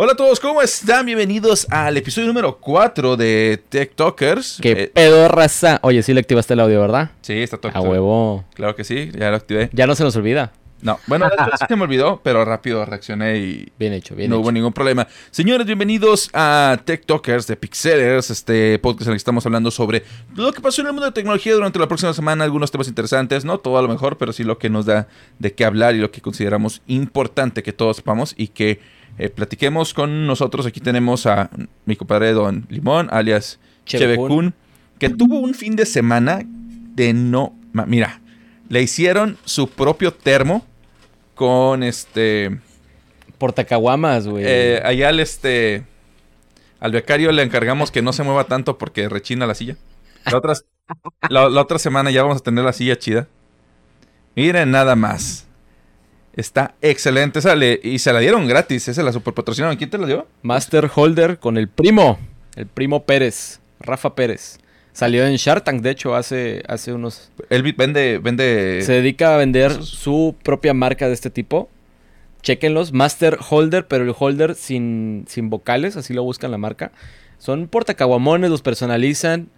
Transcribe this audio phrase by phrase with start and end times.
[0.00, 1.06] Hola a todos, ¿cómo están?
[1.06, 4.58] Bienvenidos al episodio número 4 de Tech Talkers.
[4.62, 5.80] ¿Qué Eh, pedo, raza?
[5.82, 7.10] Oye, sí le activaste el audio, ¿verdad?
[7.20, 7.72] sí, está todo.
[7.74, 8.44] A huevo.
[8.54, 9.70] Claro que sí, ya lo activé.
[9.72, 10.52] Ya no se nos olvida.
[10.82, 11.28] No, bueno,
[11.68, 14.42] se me olvidó, pero rápido reaccioné y Bien hecho, bien no hecho.
[14.42, 15.08] hubo ningún problema.
[15.32, 20.04] Señores, bienvenidos a Tech Talkers de Pixelers, este podcast en el que estamos hablando sobre
[20.36, 23.44] lo que pasó en el mundo de tecnología durante la próxima semana, algunos temas interesantes,
[23.44, 25.08] no todo a lo mejor, pero sí lo que nos da
[25.40, 28.78] de qué hablar y lo que consideramos importante que todos sepamos y que
[29.16, 30.66] eh, platiquemos con nosotros.
[30.66, 31.50] Aquí tenemos a
[31.86, 34.54] mi compadre Don Limón, alias Cheve Chevecun,
[34.98, 37.54] que tuvo un fin de semana de no...
[37.72, 38.20] Mira,
[38.68, 40.66] le hicieron su propio termo
[41.34, 42.58] con este...
[43.38, 44.44] Portacaguamas, güey.
[44.44, 45.84] Eh, allá al este.
[46.80, 49.76] Al becario le encargamos que no se mueva tanto porque rechina la silla.
[50.24, 50.54] La otra,
[51.30, 53.28] la, la otra semana ya vamos a tener la silla chida.
[54.34, 55.47] Miren nada más.
[56.38, 57.40] Está excelente.
[57.40, 58.86] Esa le- y se la dieron gratis.
[58.88, 59.76] Esa la super patrocinaron.
[59.76, 60.26] ¿Quién te la dio?
[60.42, 62.18] Master Holder con el primo.
[62.54, 63.60] El primo Pérez.
[63.80, 64.58] Rafa Pérez.
[64.92, 67.30] Salió en Shark Tank, de hecho, hace, hace unos...
[67.50, 68.18] Él vende.
[68.22, 71.68] vende Se dedica a vender esos- su propia marca de este tipo.
[72.42, 72.92] Chequenlos.
[72.92, 75.96] Master Holder, pero el holder sin, sin vocales.
[75.96, 76.92] Así lo buscan la marca.
[77.38, 79.48] Son portacaguamones, los personalizan.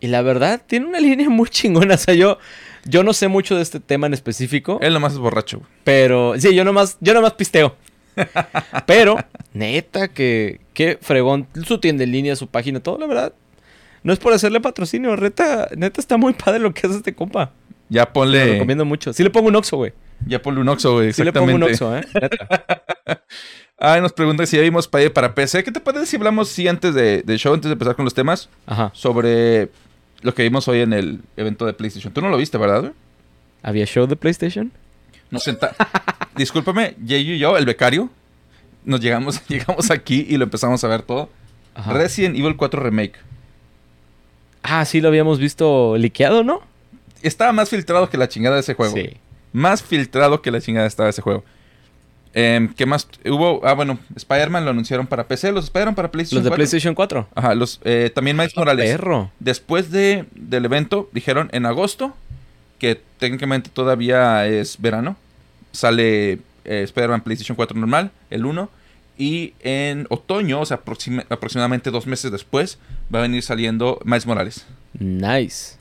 [0.00, 1.94] Y la verdad, tiene una línea muy chingona.
[1.94, 2.38] O sea, yo,
[2.84, 4.78] yo no sé mucho de este tema en específico.
[4.82, 5.58] Él nomás es borracho.
[5.58, 5.70] güey.
[5.84, 7.76] Pero, sí, yo nomás, yo nomás pisteo.
[8.86, 9.16] Pero,
[9.52, 11.46] neta, que, que fregón.
[11.66, 13.32] Su tienda en línea, su página, todo, la verdad.
[14.02, 17.52] No es por hacerle patrocinio, neta, neta está muy padre lo que hace este compa.
[17.88, 18.44] Ya Lo ponle.
[18.52, 19.12] recomiendo mucho.
[19.12, 19.92] Sí le pongo un oxo, güey.
[20.26, 21.12] Ya ponle un Oxxo, güey.
[21.12, 22.02] Sí le pongo un oxo, ¿eh?
[22.14, 22.48] Neta.
[23.78, 25.64] Ay, nos pregunta si ya vimos para, para PC.
[25.64, 28.14] ¿Qué te parece si hablamos sí, antes de, del show, antes de empezar con los
[28.14, 28.48] temas?
[28.66, 28.90] Ajá.
[28.94, 29.68] sobre
[30.24, 32.12] lo que vimos hoy en el evento de PlayStation.
[32.12, 32.80] Tú no lo viste, ¿verdad?
[32.80, 32.92] güey?
[33.62, 34.72] ¿Había show de PlayStation?
[35.30, 35.76] Nos senta...
[36.36, 38.08] Discúlpame, Jay y yo, el becario,
[38.86, 41.28] nos llegamos, llegamos aquí y lo empezamos a ver todo.
[41.74, 41.92] Ajá.
[41.92, 43.16] Resident Evil 4 Remake.
[44.62, 46.62] Ah, sí lo habíamos visto liqueado, ¿no?
[47.20, 48.96] Estaba más filtrado que la chingada de ese juego.
[48.96, 49.10] Sí.
[49.52, 51.44] Más filtrado que la chingada estaba ese juego.
[52.36, 53.60] Em, ¿Qué más hubo?
[53.64, 55.52] Ah, bueno, Spider-Man lo anunciaron para PC.
[55.52, 56.56] ¿Los Spider-Man para PlayStation Los de 4?
[56.56, 57.28] PlayStation 4.
[57.34, 58.90] Ajá, los, eh, también Miles Morales.
[58.90, 59.30] Perro.
[59.38, 62.14] Después de, del evento, dijeron en agosto,
[62.80, 65.16] que técnicamente todavía es verano,
[65.70, 66.32] sale
[66.64, 68.68] eh, Spider-Man PlayStation 4 normal, el 1,
[69.16, 72.78] y en otoño, o sea, aproxima- aproximadamente dos meses después,
[73.14, 74.66] va a venir saliendo Miles Morales.
[74.98, 75.76] Nice.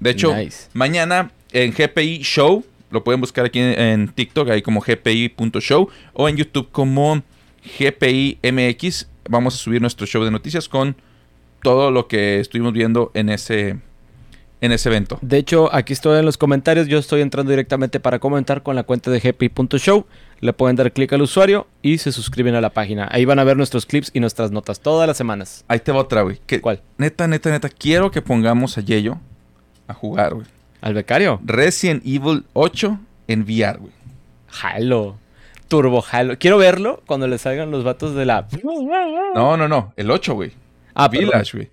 [0.00, 0.66] De hecho, Nice.
[0.72, 2.64] mañana en GPI Show,
[2.96, 7.22] lo pueden buscar aquí en, en TikTok, ahí como gpi.show, o en YouTube como
[7.78, 10.96] GPI MX, vamos a subir nuestro show de noticias con
[11.62, 13.78] todo lo que estuvimos viendo en ese,
[14.60, 15.18] en ese evento.
[15.20, 16.86] De hecho, aquí estoy en los comentarios.
[16.86, 20.06] Yo estoy entrando directamente para comentar con la cuenta de gp.show.
[20.40, 23.08] Le pueden dar clic al usuario y se suscriben a la página.
[23.10, 25.64] Ahí van a ver nuestros clips y nuestras notas todas las semanas.
[25.68, 26.38] Ahí te va otra, güey.
[26.60, 26.82] ¿Cuál?
[26.98, 29.18] Neta, neta, neta, quiero que pongamos a Yeyo
[29.88, 30.55] a jugar, güey.
[30.86, 31.40] ¿Al becario?
[31.44, 33.92] Resident Evil 8 en VR, güey.
[34.62, 35.18] Halo.
[35.66, 36.38] Turbo Halo.
[36.38, 38.46] Quiero verlo cuando le salgan los vatos de la...
[39.34, 40.52] No, no, no, el 8, güey.
[40.94, 41.08] Ah.
[41.08, 41.70] Village, güey.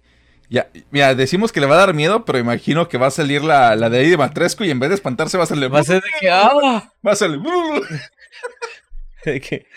[0.49, 3.43] Ya, mira, decimos que le va a dar miedo, pero imagino que va a salir
[3.43, 5.71] la, la de ahí de Matresco y en vez de espantarse va a salir.
[5.71, 6.31] Va a ser de que...
[6.31, 6.91] ¡Ah!
[7.05, 7.39] Va a salir.
[9.25, 9.67] De que...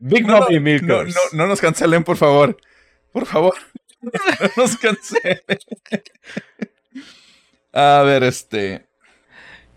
[0.00, 1.14] Big No, Mommy no, Milkers.
[1.32, 2.58] no, no nos cancelen, por favor.
[3.10, 3.54] Por favor.
[4.02, 4.10] No
[4.64, 5.40] nos cancelen.
[7.72, 8.86] A ver, este.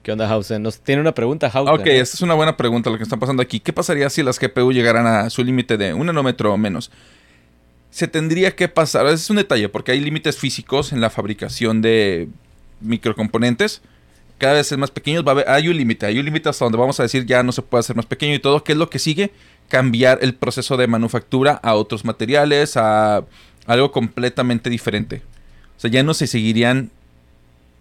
[0.03, 0.61] ¿Qué onda, Hausen?
[0.61, 1.73] Nos tiene una pregunta, Hausen.
[1.73, 3.59] Ok, esta es una buena pregunta lo que está pasando aquí.
[3.59, 6.91] ¿Qué pasaría si las GPU llegaran a su límite de un nanómetro o menos?
[7.89, 11.81] Se tendría que pasar, ese es un detalle, porque hay límites físicos en la fabricación
[11.81, 12.27] de
[12.81, 13.81] microcomponentes.
[14.37, 16.65] Cada vez es más pequeños, va a haber, hay un límite, hay un límite hasta
[16.65, 18.63] donde vamos a decir ya no se puede hacer más pequeño y todo.
[18.63, 19.31] ¿Qué es lo que sigue?
[19.69, 23.23] Cambiar el proceso de manufactura a otros materiales, a
[23.65, 25.21] algo completamente diferente.
[25.77, 26.91] O sea, ya no se seguirían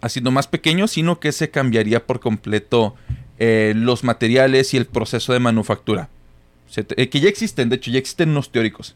[0.01, 2.95] haciendo más pequeños, sino que se cambiaría por completo
[3.39, 6.09] eh, los materiales y el proceso de manufactura.
[6.67, 8.95] Se eh, que ya existen, de hecho, ya existen unos teóricos.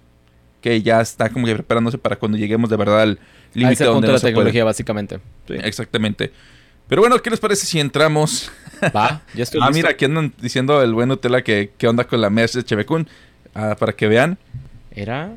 [0.61, 3.19] Que ya está como que preparándose para cuando lleguemos de verdad al
[3.53, 4.33] límite donde punto de no la se puede.
[4.33, 5.19] tecnología, básicamente.
[5.47, 5.53] Sí.
[5.63, 6.31] Exactamente.
[6.87, 8.51] Pero bueno, ¿qué les parece si entramos?
[8.95, 9.77] Va, ya estoy ah, listo.
[9.77, 13.07] mira, aquí andan diciendo el buen Nutella que, que onda con la mes de Chevecun.
[13.53, 14.37] Ah, para que vean.
[14.91, 15.33] Era...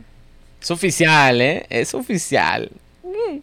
[0.60, 1.66] Es oficial, ¿eh?
[1.70, 2.70] Es oficial.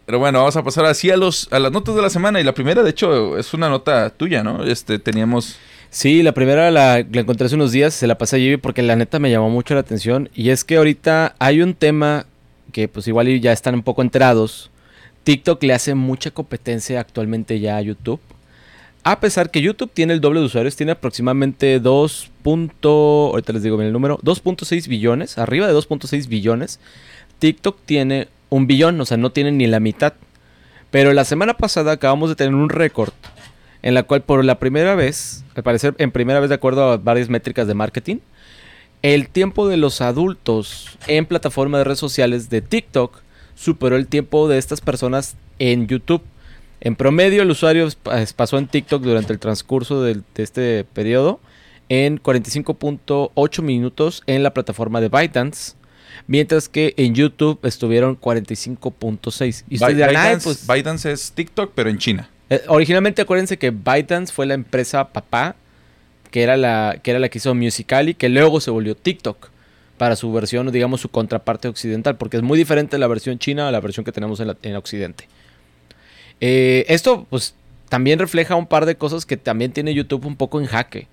[0.06, 2.40] Pero bueno, vamos a pasar así a los a las notas de la semana.
[2.40, 4.64] Y la primera, de hecho, es una nota tuya, ¿no?
[4.64, 5.56] Este, teníamos.
[5.90, 8.94] Sí, la primera la, encontré hace unos días, se la pasé a Jimmy porque la
[8.94, 10.30] neta me llamó mucho la atención.
[10.34, 12.26] Y es que ahorita hay un tema
[12.72, 14.70] que pues igual ya están un poco enterados.
[15.24, 18.20] TikTok le hace mucha competencia actualmente ya a YouTube.
[19.02, 22.30] A pesar que YouTube tiene el doble de usuarios, tiene aproximadamente 2.
[22.44, 26.80] ahorita les digo bien el número, 2.6 billones, arriba de 2.6 billones.
[27.38, 30.12] TikTok tiene un billón, o sea, no tiene ni la mitad.
[30.90, 33.12] Pero la semana pasada acabamos de tener un récord
[33.82, 36.96] en la cual por la primera vez, al parecer en primera vez de acuerdo a
[36.96, 38.16] varias métricas de marketing,
[39.02, 43.22] el tiempo de los adultos en plataformas de redes sociales de TikTok
[43.54, 46.22] superó el tiempo de estas personas en YouTube.
[46.80, 47.88] En promedio, el usuario
[48.36, 51.40] pasó en TikTok durante el transcurso de, este periodo
[51.88, 55.74] en 45.8 minutos en la plataforma de ByteDance.
[56.26, 59.64] Mientras que en YouTube estuvieron 45.6.
[59.68, 62.30] Y ByteDance, pues, ByteDance es TikTok, pero en China.
[62.48, 65.56] Eh, originalmente acuérdense que ByteDance fue la empresa papá
[66.30, 69.48] que era la que, era la que hizo Musical.ly, que luego se volvió TikTok
[69.98, 73.72] para su versión, digamos, su contraparte occidental, porque es muy diferente la versión china a
[73.72, 75.28] la versión que tenemos en, Occidente.
[76.40, 77.54] Eh, esto, pues,
[77.88, 81.08] también refleja un par de cosas que también tiene YouTube un poco en jaque.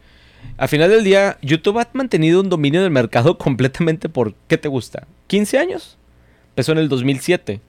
[0.57, 4.67] Al final del día, YouTube ha mantenido un dominio del mercado completamente por, ¿qué te
[4.67, 5.07] gusta?
[5.29, 5.97] ¿15 años?
[6.49, 7.59] Empezó en el 2007.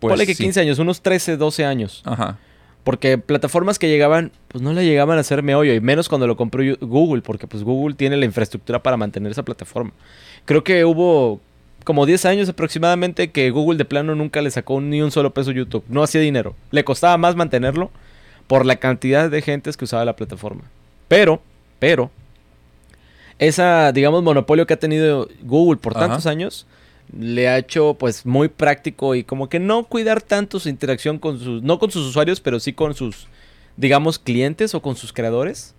[0.00, 2.02] Pues Ponle que 15 años, unos 13, 12 años.
[2.04, 2.38] Ajá.
[2.84, 6.36] Porque plataformas que llegaban, pues no le llegaban a hacer meollo, y menos cuando lo
[6.36, 9.92] compró Google, porque pues Google tiene la infraestructura para mantener esa plataforma.
[10.44, 11.40] Creo que hubo
[11.86, 15.50] como 10 años aproximadamente que Google de plano nunca le sacó ni un solo peso
[15.50, 15.84] a YouTube.
[15.88, 16.54] No hacía dinero.
[16.70, 17.90] Le costaba más mantenerlo
[18.46, 20.62] por la cantidad de gentes que usaba la plataforma.
[21.08, 21.42] Pero,
[21.78, 22.10] pero,
[23.38, 26.66] esa, digamos, monopolio que ha tenido Google por tantos años
[27.16, 31.38] le ha hecho pues muy práctico y como que no cuidar tanto su interacción con
[31.38, 33.28] sus, no con sus usuarios, pero sí con sus,
[33.76, 35.74] digamos, clientes o con sus creadores.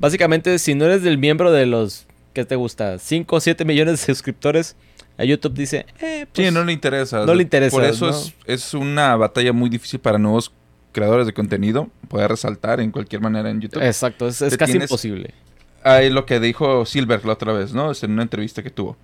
[0.00, 2.98] Básicamente, si no eres del miembro de los, ¿qué te gusta?
[2.98, 4.76] 5 o 7 millones de suscriptores,
[5.18, 7.24] a YouTube dice, eh, pues, Sí, no le interesa.
[7.24, 7.74] No le interesa.
[7.74, 8.10] Por eso
[8.46, 10.52] es, una batalla muy difícil para nuevos
[10.96, 13.82] creadores de contenido poder resaltar en cualquier manera en YouTube.
[13.82, 15.34] Exacto, es, casi imposible.
[15.82, 17.92] Ahí lo que dijo Silver la otra vez, ¿no?
[18.00, 18.96] en una entrevista que tuvo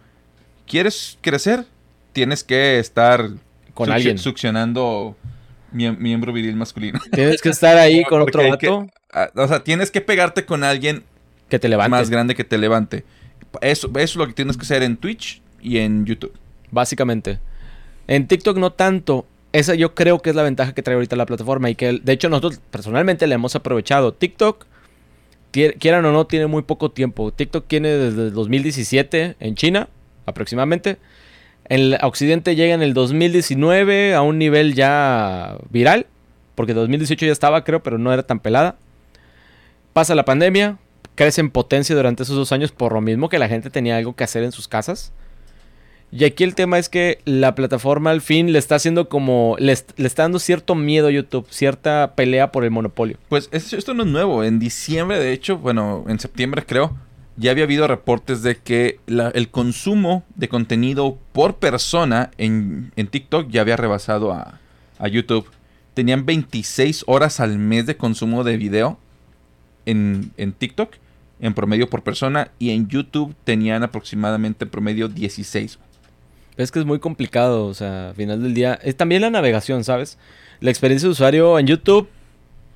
[0.67, 1.67] ¿Quieres crecer?
[2.15, 3.29] Tienes que estar
[3.75, 5.17] con alguien succionando
[5.71, 6.99] miembro viril masculino.
[7.13, 8.87] Tienes que estar ahí con otro vato.
[9.35, 11.05] O sea, tienes que pegarte con alguien
[11.51, 11.91] que te levante.
[11.91, 13.05] Más grande que te levante.
[13.61, 16.33] Eso, eso es lo que tienes que hacer en Twitch y en YouTube.
[16.71, 17.39] Básicamente.
[18.07, 19.27] En TikTok no tanto.
[19.53, 22.13] Esa yo creo que es la ventaja que trae ahorita la plataforma y que de
[22.13, 24.15] hecho nosotros personalmente la hemos aprovechado.
[24.15, 24.67] TikTok,
[25.51, 27.33] quieran o no, tiene muy poco tiempo.
[27.33, 29.89] TikTok tiene desde 2017 en China
[30.25, 30.97] aproximadamente.
[31.69, 36.07] En Occidente llega en el 2019 a un nivel ya viral,
[36.55, 38.77] porque 2018 ya estaba, creo, pero no era tan pelada.
[39.93, 40.79] Pasa la pandemia,
[41.15, 44.17] crece en potencia durante esos dos años por lo mismo que la gente tenía algo
[44.17, 45.13] que hacer en sus casas.
[46.15, 49.57] Y aquí el tema es que la plataforma al fin le está haciendo como.
[49.59, 53.17] Le, está dando cierto miedo a YouTube, cierta pelea por el monopolio.
[53.31, 54.45] Pues esto no es nuevo.
[54.45, 56.95] En diciembre, de hecho, bueno, en septiembre creo,
[57.39, 63.63] ya había habido reportes de que el consumo de contenido por persona en, TikTok ya
[63.63, 64.59] había rebasado a,
[65.09, 65.51] YouTube.
[65.95, 68.99] Tenían 26 horas al mes de consumo de video
[69.85, 70.95] en, TikTok,
[71.41, 75.79] en promedio por persona, y en YouTube tenían aproximadamente en promedio 16.
[76.57, 78.79] Es que es muy complicado, o sea, al final del día.
[78.83, 80.19] Es también la navegación, ¿sabes?
[80.61, 82.09] La experiencia de usuario en YouTube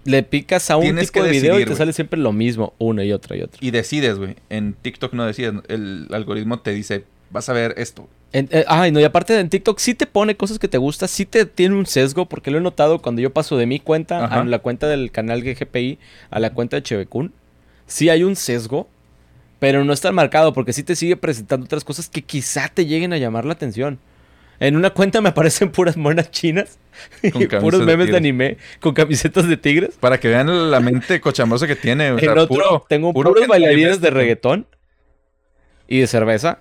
[0.05, 3.13] le picas a un tipo de video y te sale siempre lo mismo, una y
[3.13, 3.59] otra y otra.
[3.61, 4.37] Y decides, güey.
[4.49, 5.55] En TikTok no decides.
[5.69, 8.09] El algoritmo te dice, vas a ver esto.
[8.33, 11.25] Eh, ay, no, y aparte en TikTok sí te pone cosas que te gustan, sí
[11.25, 14.45] te tiene un sesgo, porque lo he notado cuando yo paso de mi cuenta a
[14.45, 15.99] la cuenta del canal GPI
[16.31, 17.33] a la cuenta de Chevecun.
[17.87, 18.89] Sí hay un sesgo,
[19.59, 23.13] pero no está marcado porque sí te sigue presentando otras cosas que quizá te lleguen
[23.13, 23.99] a llamar la atención.
[24.59, 26.79] En una cuenta me aparecen puras monas chinas
[27.23, 29.97] y puros memes de, anime con camisetas de tigres.
[30.01, 32.09] Para que vean la mente cochamosa que tiene.
[32.09, 34.67] en otro, tengo puros bailarines de reggaetón
[35.89, 36.61] y de cerveza.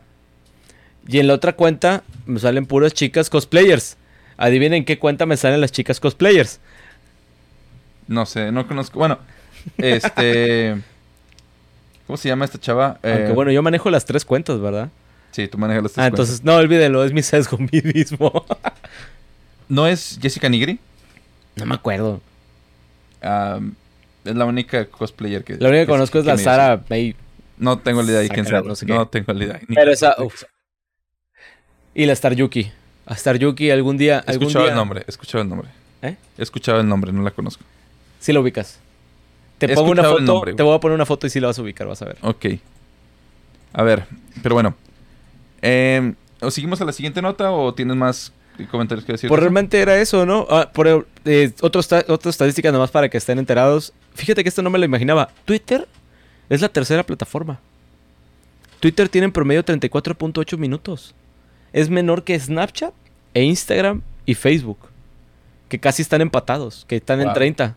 [1.07, 3.97] Y en la otra cuenta me salen puras chicas cosplayers.
[4.37, 6.59] Adivinen qué cuenta me salen las chicas cosplayers.
[8.07, 8.99] No sé, no conozco.
[8.99, 9.19] Bueno,
[9.77, 10.75] este.
[12.07, 12.99] ¿Cómo se llama esta chava?
[13.01, 14.89] Aunque eh, bueno, yo manejo las tres cuentas, ¿verdad?
[15.31, 18.45] Sí, tú manejas los Ah, entonces, no, olvídenlo, es mi sesgo mí mismo.
[19.67, 20.79] ¿No es Jessica Nigri?
[21.55, 22.21] No me acuerdo.
[23.21, 25.57] es la única cosplayer que...
[25.57, 27.15] La única que, conozco es la Sara May.
[27.57, 28.61] No tengo la idea de quién sea.
[28.61, 29.61] No, tengo la idea.
[29.73, 30.15] Pero esa...
[31.93, 32.71] Y la Star Yuki.
[33.05, 34.23] A Star Yuki algún día...
[34.27, 35.69] He escuchado el nombre, he escuchado el nombre.
[36.01, 36.15] ¿Eh?
[36.37, 37.63] He escuchado el nombre, no la conozco.
[38.19, 38.79] Sí la ubicas.
[39.57, 41.61] Te pongo una foto, te voy a poner una foto y sí la vas a
[41.61, 42.17] ubicar, vas a ver.
[42.21, 42.45] Ok.
[43.73, 44.05] A ver,
[44.43, 44.75] pero bueno.
[45.61, 49.27] Eh, ¿O seguimos a la siguiente nota o tienes más ¿Qué comentarios que decir?
[49.27, 50.47] Pues realmente era eso, ¿no?
[50.49, 51.81] Ah, por eh, otra
[52.29, 53.93] estadística nomás para que estén enterados.
[54.13, 55.29] Fíjate que esto no me lo imaginaba.
[55.45, 55.87] Twitter
[56.49, 57.59] es la tercera plataforma.
[58.79, 61.15] Twitter tiene en promedio 34.8 minutos.
[61.73, 62.93] Es menor que Snapchat
[63.33, 64.79] e Instagram y Facebook.
[65.67, 67.33] Que casi están empatados, que están en Wow.
[67.33, 67.75] 30.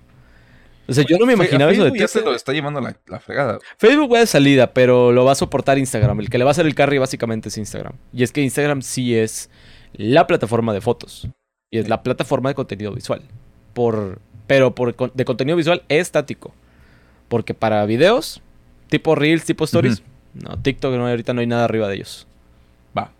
[0.89, 2.31] O sea, yo no me imaginaba eso de Facebook ya se Twitter.
[2.31, 3.59] lo está llevando la, la fregada.
[3.77, 6.21] Facebook va de salida, pero lo va a soportar Instagram.
[6.21, 7.93] El que le va a hacer el carry básicamente es Instagram.
[8.13, 9.51] Y es que Instagram sí es
[9.93, 11.29] la plataforma de fotos.
[11.71, 13.23] Y es la plataforma de contenido visual.
[13.75, 16.55] Por, pero por, de contenido visual estático.
[17.29, 18.41] Porque para videos,
[18.89, 20.03] tipo Reels, tipo Stories,
[20.33, 22.27] no, TikTok no, ahorita no hay nada arriba de ellos.
[22.97, 23.13] Va.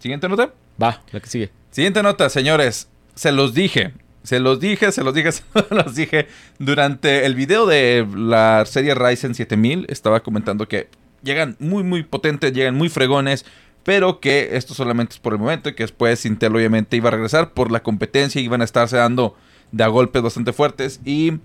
[0.00, 0.54] Siguiente nota.
[0.82, 1.50] Va, la que sigue.
[1.70, 2.88] Siguiente nota, señores.
[3.14, 3.92] Se los dije.
[4.22, 6.28] Se los dije, se los dije, se los dije.
[6.58, 10.88] Durante el video de la serie Ryzen 7000 estaba comentando que
[11.22, 13.44] llegan muy, muy potentes, llegan muy fregones,
[13.84, 17.12] pero que esto solamente es por el momento y que después Intel obviamente iba a
[17.12, 19.36] regresar por la competencia y iban a estarse dando
[19.72, 21.00] de a golpes bastante fuertes.
[21.04, 21.40] Y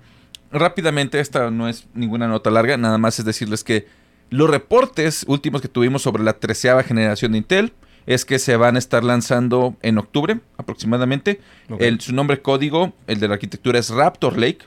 [0.52, 3.88] rápidamente, esta no es ninguna nota larga, nada más es decirles que
[4.30, 7.74] los reportes últimos que tuvimos sobre la treceava generación de Intel
[8.08, 11.40] es que se van a estar lanzando en octubre aproximadamente.
[11.80, 14.60] El, su nombre código, el de la arquitectura es Raptor Lake.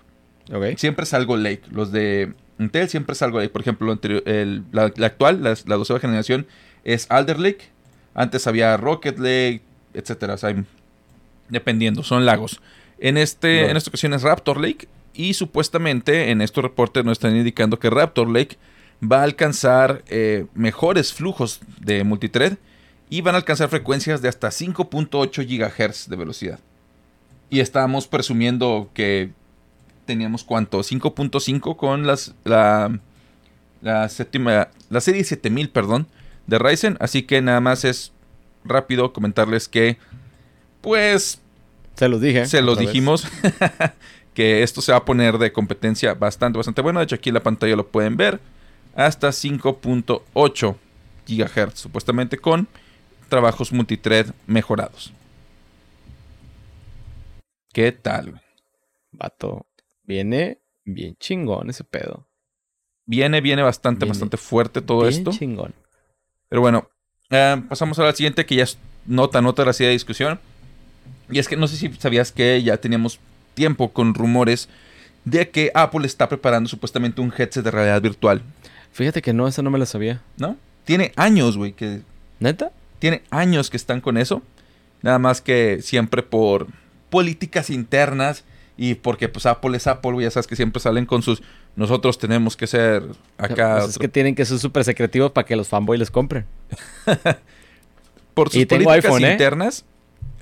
[0.78, 1.62] Siempre es algo Lake.
[1.72, 3.50] Los de Intel siempre es algo Lake.
[3.50, 6.46] Por ejemplo, el- la, la actual, la, la doceava generación,
[6.84, 7.64] es Alder Lake.
[8.14, 9.62] Antes había Rocket Lake,
[9.94, 10.34] etcétera.
[10.34, 10.64] O sea, hay-
[11.48, 12.60] dependiendo, son lagos.
[12.98, 14.86] En, este, en esta ocasión es Raptor Lake.
[15.14, 18.56] Y supuestamente en estos reportes nos están indicando que Raptor Lake
[19.02, 22.54] va a alcanzar eh, mejores flujos de multithread
[23.10, 26.60] y van a alcanzar frecuencias de hasta 5.8 GHz de velocidad.
[27.50, 29.32] Y estábamos presumiendo que
[30.06, 33.00] teníamos cuánto, 5.5 con las, la,
[33.82, 36.06] la séptima, la serie 7000, perdón,
[36.46, 36.96] de Ryzen.
[37.00, 38.12] Así que nada más es
[38.64, 39.98] rápido comentarles que,
[40.80, 41.40] pues,
[41.96, 42.46] Se los dije.
[42.46, 43.26] se los dijimos
[44.34, 47.00] que esto se va a poner de competencia bastante, bastante bueno.
[47.00, 48.40] De hecho, aquí en la pantalla lo pueden ver.
[48.94, 50.76] Hasta 5.8
[51.26, 52.68] GHz, supuestamente con
[53.30, 55.12] trabajos multithread mejorados.
[57.72, 58.42] ¿Qué tal?
[59.12, 59.66] Vato.
[60.02, 62.28] Viene bien chingón ese pedo.
[63.06, 65.30] Viene, viene bastante, Viene bastante fuerte todo bien esto.
[65.30, 65.74] chingón.
[66.48, 66.90] Pero bueno,
[67.30, 70.38] eh, pasamos a la siguiente que ya es nota, nota de la siguiente discusión.
[71.30, 73.18] Y es que no sé si sabías que ya teníamos
[73.54, 74.68] tiempo con rumores
[75.24, 78.42] de que Apple está preparando supuestamente un headset de realidad virtual,
[78.92, 80.20] Fíjate que no, esa no me la sabía.
[80.36, 80.56] ¿no?
[80.84, 82.02] Tiene años, güey, que
[82.40, 82.72] ¿Neta?
[83.00, 84.42] Tiene años que están con eso.
[85.02, 86.68] Nada más que siempre por
[87.10, 88.44] políticas internas
[88.76, 91.42] y porque pues Apple es Apple, ya sabes que siempre salen con sus
[91.76, 93.02] nosotros tenemos que ser
[93.38, 96.46] acá Pues es que tienen que ser súper secretivos para que los fanboys les compren.
[98.34, 99.32] por sus y políticas iPhone, ¿eh?
[99.32, 99.84] internas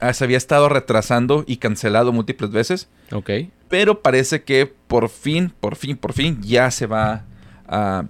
[0.01, 2.89] ah, se había estado retrasando y cancelado múltiples veces.
[3.13, 3.31] Ok.
[3.69, 7.25] Pero parece que por fin, por fin, por fin ya se va
[7.67, 8.05] a,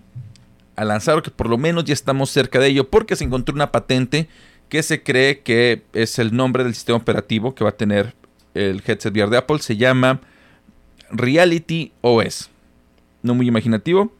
[0.78, 3.54] a lanzar, o que por lo menos ya estamos cerca de ello, porque se encontró
[3.54, 4.28] una patente
[4.68, 8.14] que se cree que es el nombre del sistema operativo que va a tener
[8.54, 9.58] el headset VR de Apple.
[9.58, 10.20] Se llama
[11.10, 12.50] Reality OS.
[13.22, 14.12] No muy imaginativo.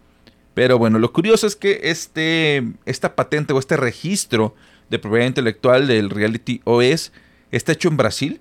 [0.55, 4.57] Pero bueno, lo curioso es que este, esta patente o este registro
[4.91, 7.13] de propiedad intelectual del Reality OS
[7.53, 8.41] está hecho en Brasil.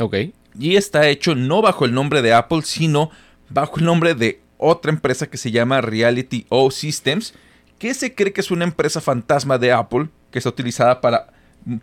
[0.00, 0.16] Ok.
[0.58, 3.10] Y está hecho no bajo el nombre de Apple, sino
[3.48, 7.34] bajo el nombre de otra empresa que se llama Reality O Systems,
[7.78, 11.28] que se cree que es una empresa fantasma de Apple, que está utilizada para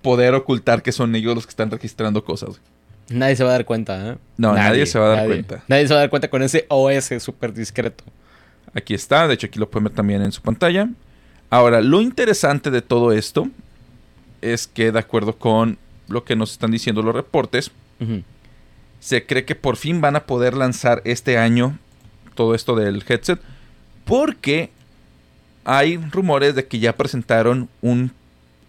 [0.01, 2.59] poder ocultar que son ellos los que están registrando cosas.
[3.09, 4.17] Nadie se va a dar cuenta, ¿eh?
[4.37, 5.63] No, nadie se va a dar cuenta.
[5.67, 8.03] Nadie se va a dar cuenta con ese OS súper discreto.
[8.73, 10.89] Aquí está, de hecho aquí lo pueden ver también en su pantalla.
[11.49, 13.47] Ahora, lo interesante de todo esto
[14.41, 17.71] es que de acuerdo con lo que nos están diciendo los reportes,
[18.99, 21.77] se cree que por fin van a poder lanzar este año
[22.35, 23.39] todo esto del headset
[24.05, 24.71] porque
[25.63, 28.11] hay rumores de que ya presentaron un,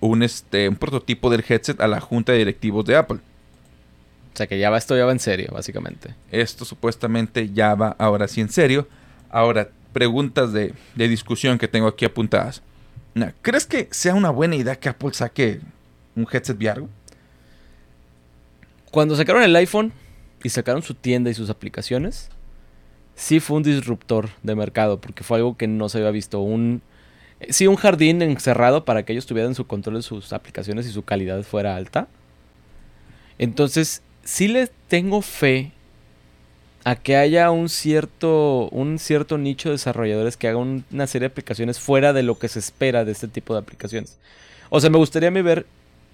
[0.00, 3.18] un, este, un prototipo del headset a la junta de directivos de Apple.
[4.32, 6.14] O sea que ya va, esto ya va en serio, básicamente.
[6.30, 8.88] Esto supuestamente ya va ahora sí en serio.
[9.30, 12.62] Ahora, preguntas de, de discusión que tengo aquí apuntadas.
[13.14, 15.60] Nah, ¿Crees que sea una buena idea que Apple saque
[16.16, 16.84] un headset VR?
[18.90, 19.92] Cuando sacaron el iPhone
[20.42, 22.28] y sacaron su tienda y sus aplicaciones,
[23.14, 26.40] sí fue un disruptor de mercado, porque fue algo que no se había visto.
[26.40, 26.83] Un,
[27.49, 31.02] sí, un jardín encerrado para que ellos tuvieran su control de sus aplicaciones y su
[31.02, 32.09] calidad fuera alta.
[33.38, 35.73] Entonces, sí les tengo fe
[36.85, 41.33] a que haya un cierto, un cierto nicho de desarrolladores que hagan una serie de
[41.33, 44.18] aplicaciones fuera de lo que se espera de este tipo de aplicaciones.
[44.68, 45.66] O sea, me gustaría ver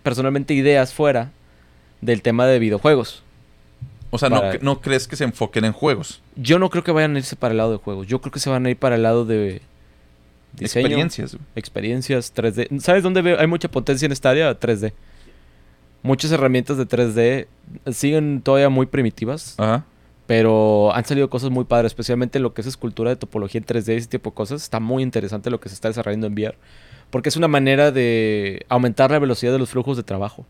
[0.02, 1.32] personalmente ideas fuera
[2.00, 3.24] del tema de videojuegos.
[4.10, 6.20] O sea, no, Para- no crees que se enfoquen en juegos.
[6.36, 8.06] Yo no creo que vayan a irse para el lado de juegos.
[8.08, 9.62] Yo creo que se van a ir para el lado de
[10.54, 11.36] diseño, Experiencias.
[11.54, 12.80] experiencias 3D.
[12.80, 13.38] ¿Sabes dónde veo?
[13.38, 14.58] hay mucha potencia en esta área?
[14.58, 14.92] 3D.
[16.02, 17.46] Muchas herramientas de 3D
[17.92, 19.84] siguen todavía muy primitivas, Ajá.
[20.26, 23.92] pero han salido cosas muy padres, especialmente lo que es escultura de topología en 3D
[23.94, 24.62] y ese tipo de cosas.
[24.62, 26.56] Está muy interesante lo que se está desarrollando en VR,
[27.10, 30.46] porque es una manera de aumentar la velocidad de los flujos de trabajo.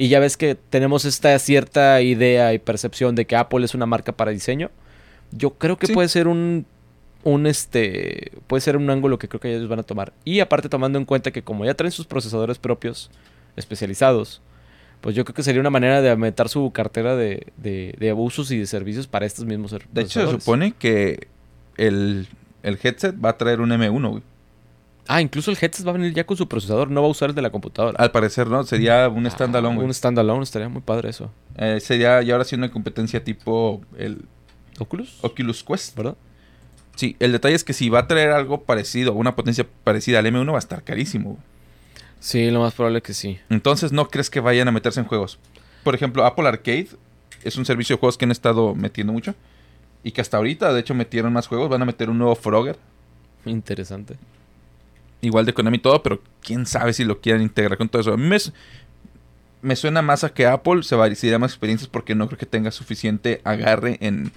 [0.00, 3.84] Y ya ves que tenemos esta cierta idea y percepción de que Apple es una
[3.84, 4.70] marca para diseño.
[5.30, 5.92] Yo creo que Sí.
[5.92, 6.64] puede ser un,
[7.22, 10.14] un este, puede ser un ángulo que creo que ellos van a tomar.
[10.24, 13.10] Y aparte tomando en cuenta que como ya traen sus procesadores propios
[13.56, 14.40] especializados,
[15.02, 18.50] pues yo creo que sería una manera de aumentar su cartera de, de, de usos
[18.52, 21.28] y de servicios para estos mismos De hecho, se supone que
[21.76, 22.26] el,
[22.62, 24.22] el headset va a traer un M1, güey.
[25.08, 27.30] Ah, incluso el headset va a venir ya con su procesador, no va a usar
[27.30, 27.96] el de la computadora.
[28.02, 28.62] Al parecer, ¿no?
[28.64, 29.78] Sería un Ah, standalone.
[29.82, 31.30] Un standalone, estaría muy padre eso.
[31.56, 34.24] Eh, sería ya ahora sí una competencia tipo el
[34.78, 35.96] Oculus, Oculus Quest.
[35.96, 36.16] ¿verdad?
[36.96, 40.26] Sí, el detalle es que si va a traer algo parecido, una potencia parecida al
[40.26, 41.38] M1, va a estar carísimo.
[42.20, 43.38] Sí, lo más probable que sí.
[43.48, 45.38] Entonces, ¿no crees que vayan a meterse en juegos?
[45.82, 46.88] Por ejemplo, Apple Arcade
[47.42, 49.34] es un servicio de juegos que han estado metiendo mucho.
[50.04, 51.70] Y que hasta ahorita, de hecho, metieron más juegos.
[51.70, 52.76] Van a meter un nuevo Frogger.
[53.46, 54.16] Interesante.
[55.22, 58.12] Igual de Konami y todo, pero quién sabe si lo quieran integrar con todo eso.
[58.12, 58.38] A mí me,
[59.62, 62.46] me suena más a que Apple se va a más experiencias porque no creo que
[62.46, 64.32] tenga suficiente agarre en,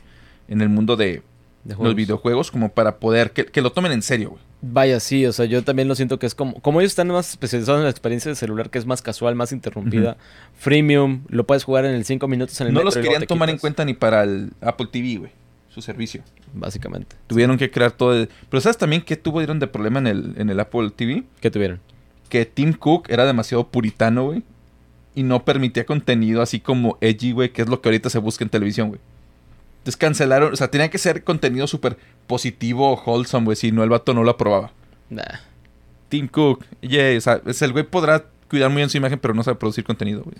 [0.48, 1.22] en el mundo de
[1.64, 1.96] De los juegos.
[1.96, 4.42] videojuegos como para poder que, que lo tomen en serio, güey.
[4.66, 7.32] Vaya, sí, o sea, yo también lo siento que es como, como ellos están más
[7.32, 10.16] especializados en la experiencia de celular, que es más casual, más interrumpida,
[10.58, 13.50] freemium, lo puedes jugar en el 5 minutos en el No metro los querían tomar
[13.50, 15.32] en cuenta ni para el Apple TV, güey.
[15.74, 16.22] Su servicio.
[16.54, 17.16] Básicamente.
[17.28, 18.14] Tuvieron que crear todo.
[18.16, 21.24] el- Pero ¿sabes también qué tuvieron de problema en el, en el Apple TV?
[21.42, 21.80] ¿Qué tuvieron?
[22.30, 24.44] Que Tim Cook era demasiado puritano, güey.
[25.16, 28.44] Y no permitía contenido así como edgy, güey, que es lo que ahorita se busca
[28.44, 29.00] en televisión, güey.
[29.80, 33.90] Entonces cancelaron, o sea, tenía que ser contenido súper positivo, wholesome, güey, si no el
[33.90, 34.72] vato no lo aprobaba.
[35.10, 35.24] Nah.
[36.10, 39.34] Tim Cook, yeah, o sea, es- el güey podrá cuidar muy bien su imagen, pero
[39.34, 40.36] no sabe producir contenido, güey.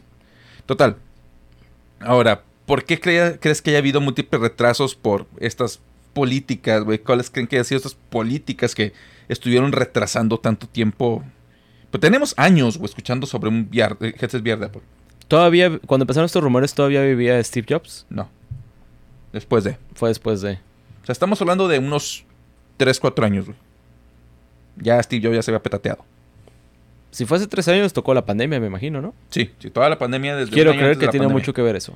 [0.66, 0.96] Total.
[2.00, 5.80] Ahora, ¿por qué crees que haya habido múltiples retrasos por estas
[6.14, 7.00] políticas, güey?
[7.00, 8.94] ¿Cuáles creen que hayan sido estas políticas que
[9.28, 11.24] estuvieron retrasando tanto tiempo?
[11.92, 14.82] Pues tenemos años, güey, escuchando sobre un VR, eh, headset VR de Apple.
[15.28, 18.06] Todavía, cuando empezaron estos rumores, todavía vivía Steve Jobs.
[18.10, 18.30] No.
[19.32, 19.78] Después de.
[19.96, 20.54] Fue después de.
[20.54, 22.26] O sea, estamos hablando de unos
[22.78, 23.58] 3, 4 años, güey.
[24.78, 26.06] Ya Steve Jobs ya se había petateado.
[27.12, 29.14] Si fue hace tres años, tocó la pandemia, me imagino, ¿no?
[29.30, 31.34] Sí, sí, toda la pandemia desde Quiero creer que tiene pandemia.
[31.34, 31.96] mucho que ver eso.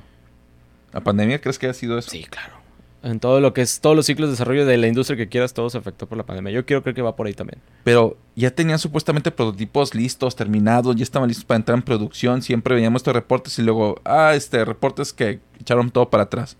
[0.92, 2.10] ¿La pandemia crees que ha sido eso?
[2.10, 2.54] Sí, claro.
[3.02, 5.54] En todo lo que es, todos los ciclos de desarrollo de la industria que quieras,
[5.54, 6.50] todo se afectó por la pandemia.
[6.52, 7.60] Yo quiero creer que va por ahí también.
[7.84, 12.42] Pero ya tenían supuestamente prototipos listos, terminados, ya estaban listos para entrar en producción.
[12.42, 16.56] Siempre veíamos estos reportes y luego, ah, este, reportes que echaron todo para atrás.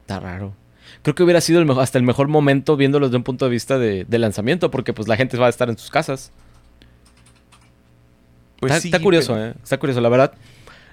[0.00, 0.54] Está raro.
[1.02, 3.78] Creo que hubiera sido el hasta el mejor momento viéndolos de un punto de vista
[3.78, 6.32] de, de lanzamiento, porque pues la gente va a estar en sus casas.
[8.58, 9.54] Pues está, sí, está curioso, pero- ¿eh?
[9.62, 10.00] Está curioso.
[10.00, 10.32] La verdad,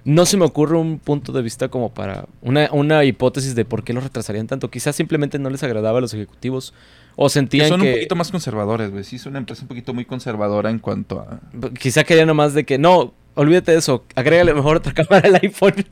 [0.06, 3.84] no se me ocurre un punto de vista como para una, una hipótesis de por
[3.84, 4.70] qué lo retrasarían tanto.
[4.70, 6.74] Quizás simplemente no les agradaba a los ejecutivos
[7.16, 7.88] o Que sentían son que...
[7.88, 9.04] un poquito más conservadores, güey.
[9.04, 11.40] Sí, es una empresa un poquito muy conservadora en cuanto a...
[11.80, 15.86] Quizá querían nomás de que, no, olvídate de eso, agrégale mejor otra cámara al iPhone.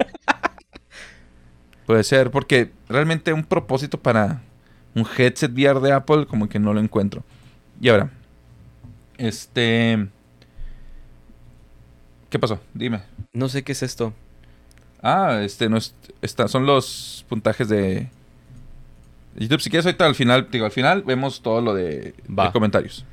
[1.86, 4.42] Puede ser, porque realmente un propósito para
[4.94, 7.24] un headset VR de Apple como que no lo encuentro.
[7.80, 8.12] Y ahora,
[9.18, 10.08] este...
[12.32, 12.60] ¿Qué pasó?
[12.74, 13.02] Dime.
[13.34, 14.14] no sé qué es esto.
[15.04, 18.08] Ah, este, no es, está, son los puntajes de
[19.36, 19.60] YouTube.
[19.60, 23.06] Si quieres, ahorita al final, digo, al final vemos todo lo de, de comentarios.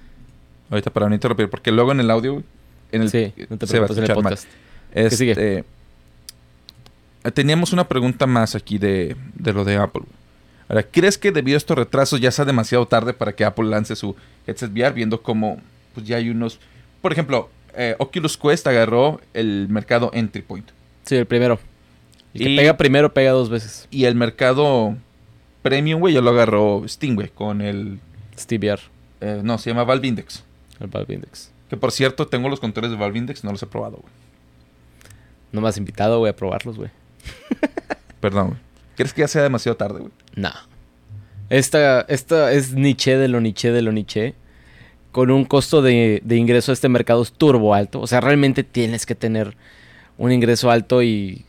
[0.70, 2.44] Ahorita para no interrumpir, porque luego en el audio,
[2.92, 4.48] en el, Sí, no te se va a en el podcast.
[4.94, 5.32] ¿Qué sigue?
[5.32, 5.64] Este,
[7.32, 10.04] teníamos una pregunta más aquí de, de lo de Apple.
[10.68, 13.96] Ahora, ¿crees que debido a estos retrasos ya sea demasiado tarde para que Apple lance
[13.96, 14.14] su
[14.46, 14.92] headset VR?
[14.92, 15.60] Viendo como
[15.94, 16.60] pues ya hay unos...
[17.00, 20.68] Por ejemplo, eh, Oculus Quest agarró el mercado entry point.
[21.04, 21.58] Sí, el primero.
[22.34, 23.88] El que Y- pega primero pega dos veces.
[23.90, 24.96] Y el mercado
[25.62, 28.00] premium, güey, ya lo agarró Steam, güey, con el...
[28.38, 28.82] Steve R,
[29.20, 30.44] eh, no, se llama Valve Index.
[30.80, 31.50] el Valve Index.
[31.70, 34.12] Que por cierto, tengo los controles de Valve Index, no los he probado, güey.
[35.52, 36.90] No me has invitado, güey, a probarlos, güey.
[38.20, 38.60] Perdón, güey.
[38.96, 40.12] ¿Crees que ya sea demasiado tarde, güey?
[40.34, 40.52] Nah.
[41.50, 44.34] Esta, esta es niche de lo niche de lo niche.
[45.18, 48.00] Con un costo de, de ingreso a este mercado es turbo alto.
[48.00, 49.56] O sea, realmente tienes que tener
[50.16, 51.44] un ingreso alto y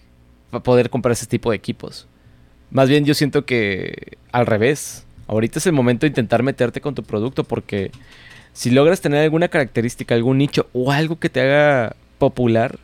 [0.64, 2.08] poder comprar ese tipo de equipos.
[2.72, 5.06] Más bien yo siento que al revés.
[5.28, 7.92] Ahorita es el momento de intentar meterte con tu producto porque
[8.54, 12.80] si logras tener alguna característica, algún nicho o algo que te haga popular,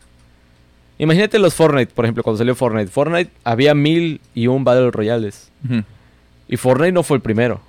[0.97, 2.91] Imagínate los Fortnite, por ejemplo, cuando salió Fortnite.
[2.91, 5.51] Fortnite había mil y un Battle Royales.
[6.47, 7.59] Y Fortnite no fue el primero.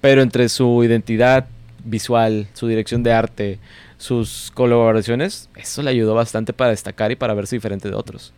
[0.00, 1.48] Pero entre su identidad
[1.84, 3.58] visual, su dirección de arte,
[3.98, 8.32] sus colaboraciones, eso le ayudó bastante para destacar y para verse diferente de otros.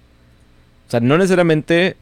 [0.89, 1.97] O sea, no necesariamente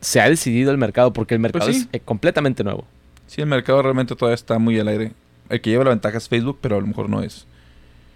[0.00, 1.82] se ha decidido el mercado, porque el mercado Pues sí.
[1.82, 2.84] es eh, completamente nuevo.
[3.26, 5.12] Sí, el mercado realmente todavía está muy al aire.
[5.48, 7.46] El que lleva la ventaja es Facebook, pero a lo mejor no es.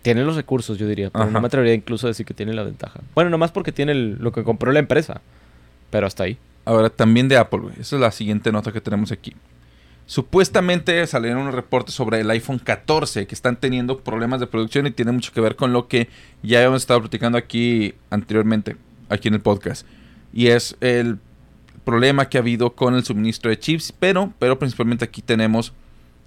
[0.03, 1.11] Tiene los recursos, yo diría.
[1.11, 1.33] Pero Ajá.
[1.33, 3.01] no me atrevería incluso a decir que tiene la ventaja.
[3.15, 5.21] Bueno, nomás porque tiene el- lo que compró la empresa.
[5.91, 6.37] Pero hasta ahí.
[6.65, 7.75] Ahora, también de Apple, güey.
[7.81, 9.35] Esa es la siguiente nota que tenemos aquí.
[10.07, 14.91] Supuestamente salieron unos reportes sobre el iPhone 14 que están teniendo problemas de producción y
[14.91, 16.09] tiene mucho que ver con lo que
[16.43, 18.77] ya hemos estado platicando aquí anteriormente,
[19.09, 19.87] aquí en el podcast.
[20.33, 21.19] Y es el
[21.85, 25.73] problema que ha habido con el suministro de chips, pero, pero principalmente aquí tenemos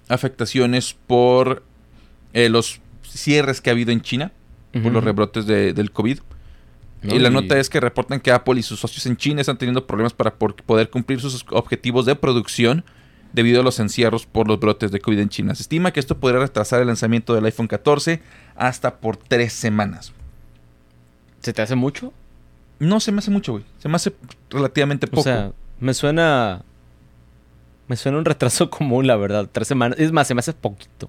[0.08, 1.62] afectaciones por
[2.32, 4.32] eh, los cierres que ha habido en China,
[4.82, 6.18] por los rebrotes de- del COVID.
[7.02, 7.14] ¿no?
[7.14, 9.86] Y la nota es que reportan que Apple y sus socios en China están teniendo
[9.86, 12.84] problemas para por- poder cumplir sus objetivos de producción
[13.32, 15.54] debido a los encierros por los brotes de COVID en China.
[15.54, 18.20] Se estima que esto podría retrasar el lanzamiento del iPhone 14
[18.56, 20.12] hasta por tres semanas.
[21.40, 22.12] ¿Se te hace mucho?
[22.78, 23.64] No se me hace mucho, güey.
[23.78, 24.12] Se me hace
[24.50, 25.20] relativamente poco.
[25.20, 26.62] O sea, me suena.
[27.86, 29.48] Me suena un retraso común, la verdad.
[29.50, 29.98] Tres semanas.
[29.98, 31.08] Es más, se me hace poquito.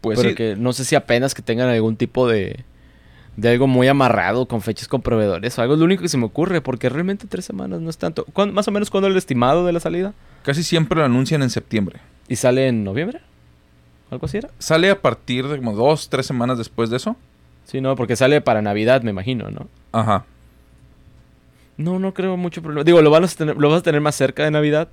[0.00, 2.64] pues pero sí, que no sé si apenas que tengan algún tipo de.
[3.36, 5.74] De algo muy amarrado con fechas con proveedores o algo.
[5.74, 6.60] Es lo único que se me ocurre.
[6.60, 8.24] Porque realmente tres semanas no es tanto.
[8.32, 10.12] ¿Cuándo- más o menos cuándo el estimado de la salida?
[10.48, 12.00] Casi siempre lo anuncian en septiembre.
[12.26, 13.20] ¿Y sale en noviembre?
[14.10, 14.48] ¿Algo así era?
[14.58, 17.16] Sale a partir de como dos, tres semanas después de eso.
[17.66, 19.68] Sí, no, porque sale para Navidad, me imagino, ¿no?
[19.92, 20.24] Ajá.
[21.76, 22.82] No, no creo mucho problema.
[22.82, 24.88] Digo, lo vas a tener, lo vas a tener más cerca de Navidad.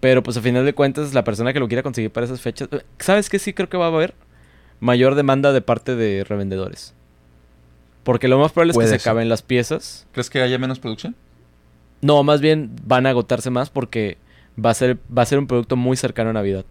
[0.00, 2.68] Pero pues a final de cuentas, la persona que lo quiera conseguir para esas fechas.
[2.98, 3.38] ¿Sabes qué?
[3.38, 4.14] Sí creo que va a haber
[4.80, 6.92] mayor demanda de parte de revendedores.
[8.02, 10.08] Porque lo más probable es que se acaben las piezas.
[10.10, 11.14] ¿Crees que haya menos producción?
[12.02, 14.18] No, más bien van a agotarse más porque
[14.62, 16.64] va a ser, va a ser un producto muy cercano a Navidad.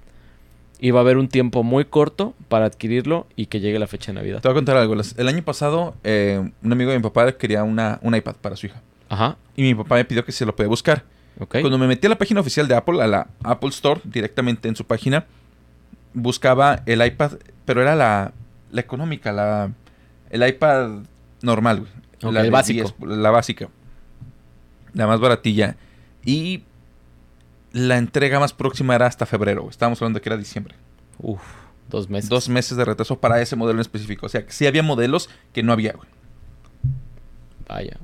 [0.82, 4.12] Y va a haber un tiempo muy corto para adquirirlo y que llegue la fecha
[4.14, 4.42] de Navidad.
[4.42, 4.96] Te voy a contar algo.
[5.18, 8.68] El año pasado, eh, un amigo de mi papá quería una, un iPad para su
[8.68, 8.82] hija.
[9.10, 11.04] Ajá, Y mi papá me pidió que se lo puede buscar.
[11.40, 11.58] ok.
[11.62, 14.76] Cuando me metí a la página oficial de Apple, a la Apple Store, directamente en
[14.78, 15.26] su página,
[16.14, 17.34] buscaba el iPad,
[17.66, 18.32] pero era la,
[18.72, 19.72] la económica, la,
[20.30, 21.00] el iPad
[21.42, 22.34] normal, güey.
[22.34, 22.94] La el básico.
[23.00, 23.70] 10, la básica.
[24.94, 25.76] La más baratilla.
[26.26, 26.64] Y
[27.72, 29.68] la entrega más próxima era hasta febrero.
[29.70, 30.76] Estábamos hablando de que era diciembre.
[31.20, 31.42] Uf,
[31.90, 32.30] dos meses.
[32.30, 34.26] Dos meses de retraso para ese modelo en específico.
[34.26, 36.10] O sea, que sí había modelos que no había, güey.
[37.68, 37.98] Vaya.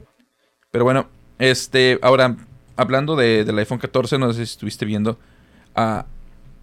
[0.71, 1.08] Pero bueno,
[1.39, 2.36] este, ahora,
[2.75, 5.17] hablando de, del iPhone 14, no sé si estuviste viendo,
[5.75, 6.06] ah,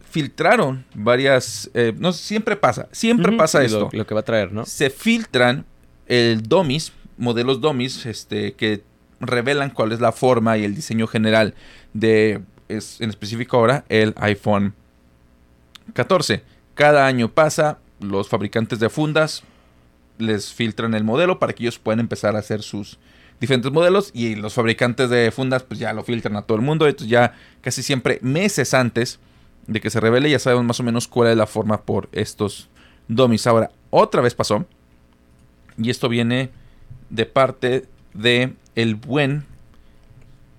[0.08, 3.88] filtraron varias, eh, no siempre pasa, siempre pasa sí, esto.
[3.92, 4.66] Lo, lo que va a traer, ¿no?
[4.66, 5.64] Se filtran
[6.06, 8.84] el dummies, modelos dummies, este, que
[9.20, 11.54] revelan cuál es la forma y el diseño general
[11.94, 12.42] de,
[12.76, 14.74] es, en específico ahora, el iPhone
[15.94, 16.42] 14.
[16.74, 19.42] Cada año pasa, los fabricantes de fundas
[20.18, 22.98] les filtran el modelo para que ellos puedan empezar a hacer sus
[23.40, 26.87] diferentes modelos y los fabricantes de fundas pues ya lo filtran a todo el mundo.
[26.87, 29.18] Entonces ya casi siempre meses antes
[29.66, 32.68] de que se revele ya sabemos más o menos cuál es la forma por estos
[33.08, 33.46] dummies.
[33.46, 34.64] Ahora, otra vez pasó
[35.76, 36.50] y esto viene
[37.11, 39.44] de parte de el buen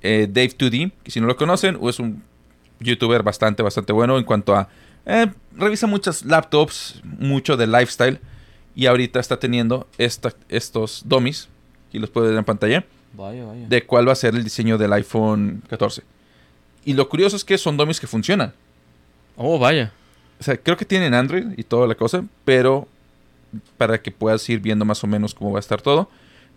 [0.03, 2.21] eh, Dave 2D, que si no lo conocen, es un
[2.79, 4.69] youtuber bastante, bastante bueno en cuanto a...
[5.05, 8.19] eh, revisa muchas laptops, mucho de lifestyle,
[8.75, 11.47] y ahorita está teniendo esta- estos dummies,
[11.91, 12.85] y los puede ver en pantalla,
[13.15, 13.67] Vaya, vaya.
[13.67, 16.01] de cuál va a ser el diseño del iPhone 14.
[16.85, 18.53] Y lo curioso es que son dummies que funcionan.
[19.37, 19.93] Oh, vaya.
[20.39, 22.87] O sea, creo que tienen Android y toda la cosa, pero
[23.77, 26.09] para que puedas ir viendo más o menos cómo va a estar todo.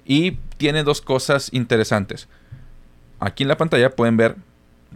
[0.06, 2.26] Y tiene dos cosas interesantes.
[3.20, 4.36] Aquí en la pantalla pueden ver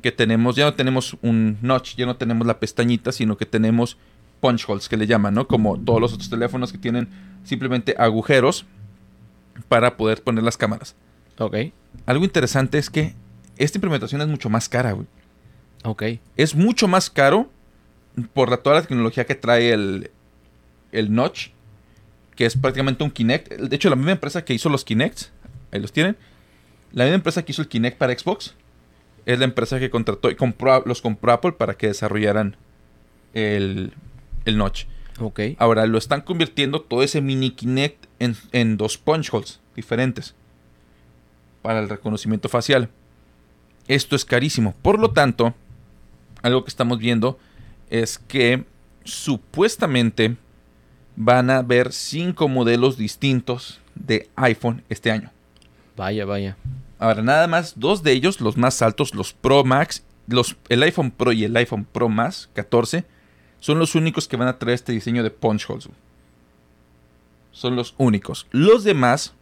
[0.03, 3.97] que tenemos, ya no tenemos un notch, ya no tenemos la pestañita, sino que tenemos
[4.41, 5.47] punch holes que le llaman, ¿no?
[5.47, 7.09] Como todos los otros teléfonos que tienen
[7.45, 8.65] simplemente agujeros
[9.69, 10.95] para poder poner las cámaras.
[11.39, 11.57] Ok.
[12.07, 13.15] Algo interesante es que
[13.57, 15.07] esta implementación es mucho más cara, güey
[15.85, 16.03] Ok.
[16.37, 17.51] es mucho más caro
[18.33, 20.11] por la, toda la tecnología que trae el,
[20.93, 21.49] el Notch,
[22.37, 23.53] que es prácticamente un Kinect.
[23.53, 25.31] De hecho, la misma empresa que hizo los Kinects,
[25.73, 26.17] ahí los tienen,
[26.93, 28.55] la misma empresa que hizo el Kinect para Xbox,
[29.27, 32.57] es la empresa que contrató y compró, los compró Apple para que desarrollaran
[33.35, 33.93] el,
[34.45, 34.87] el Notch.
[35.19, 35.41] Ok.
[35.59, 40.35] Ahora lo están convirtiendo todo ese mini Kinect en, en dos punch holes diferentes
[41.63, 42.89] para el reconocimiento facial.
[43.87, 44.75] Esto es carísimo.
[44.83, 45.55] Por lo tanto,
[46.43, 47.39] algo que estamos viendo
[47.91, 48.65] es que
[49.05, 50.37] supuestamente
[51.17, 55.31] van a haber cinco modelos distintos de iPhone este año.
[55.97, 56.57] Vaya, vaya.
[56.99, 61.11] Ahora, nada más, dos de ellos, los más altos, los Pro Max, los, el iPhone
[61.11, 63.05] Pro y el iPhone Pro Max 14,
[63.59, 65.89] son los únicos que van a traer este diseño de punch holes.
[67.53, 68.47] Son los únicos.
[68.51, 69.35] Los demás,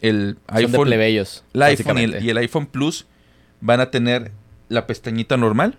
[0.00, 1.44] el Son de iPhone, plebeyos.
[1.52, 3.06] el iPhone y el, y el iPhone Plus
[3.60, 4.32] van a tener
[4.68, 5.78] la pestañita normal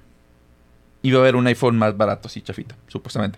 [1.01, 3.37] y va a haber un iPhone más barato, así chafita, supuestamente.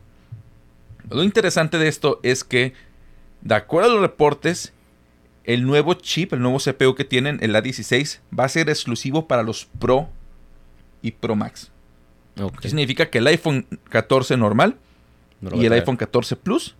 [1.10, 2.74] Lo interesante de esto es que,
[3.42, 4.74] de acuerdo a los reportes,
[5.46, 9.44] el nuevo chip, el nuevo CPU que tienen, el A16, va a ser exclusivo para
[9.44, 10.10] los Pro
[11.02, 11.72] y Pro Max.
[12.62, 13.10] ¿Qué significa?
[13.10, 14.76] Que el iPhone 14 normal
[15.40, 16.76] No y el iPhone 14 Plus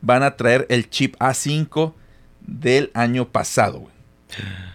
[0.00, 1.92] van a traer el chip A5
[2.40, 3.94] del año pasado, güey.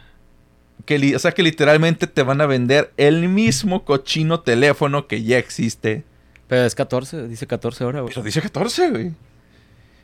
[0.85, 5.39] Que o sea que literalmente te van a vender el mismo cochino teléfono que ya
[5.39, 6.03] existe.
[6.47, 8.13] Pero es 14, dice 14 ahora, güey.
[8.13, 9.11] Pero dice 14, güey.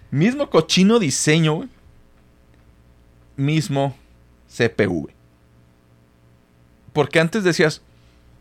[0.10, 1.70] Mismo cochino diseño, güey.
[3.42, 3.96] Mismo
[4.48, 5.16] CPU, güey.
[6.94, 7.82] Porque antes decías,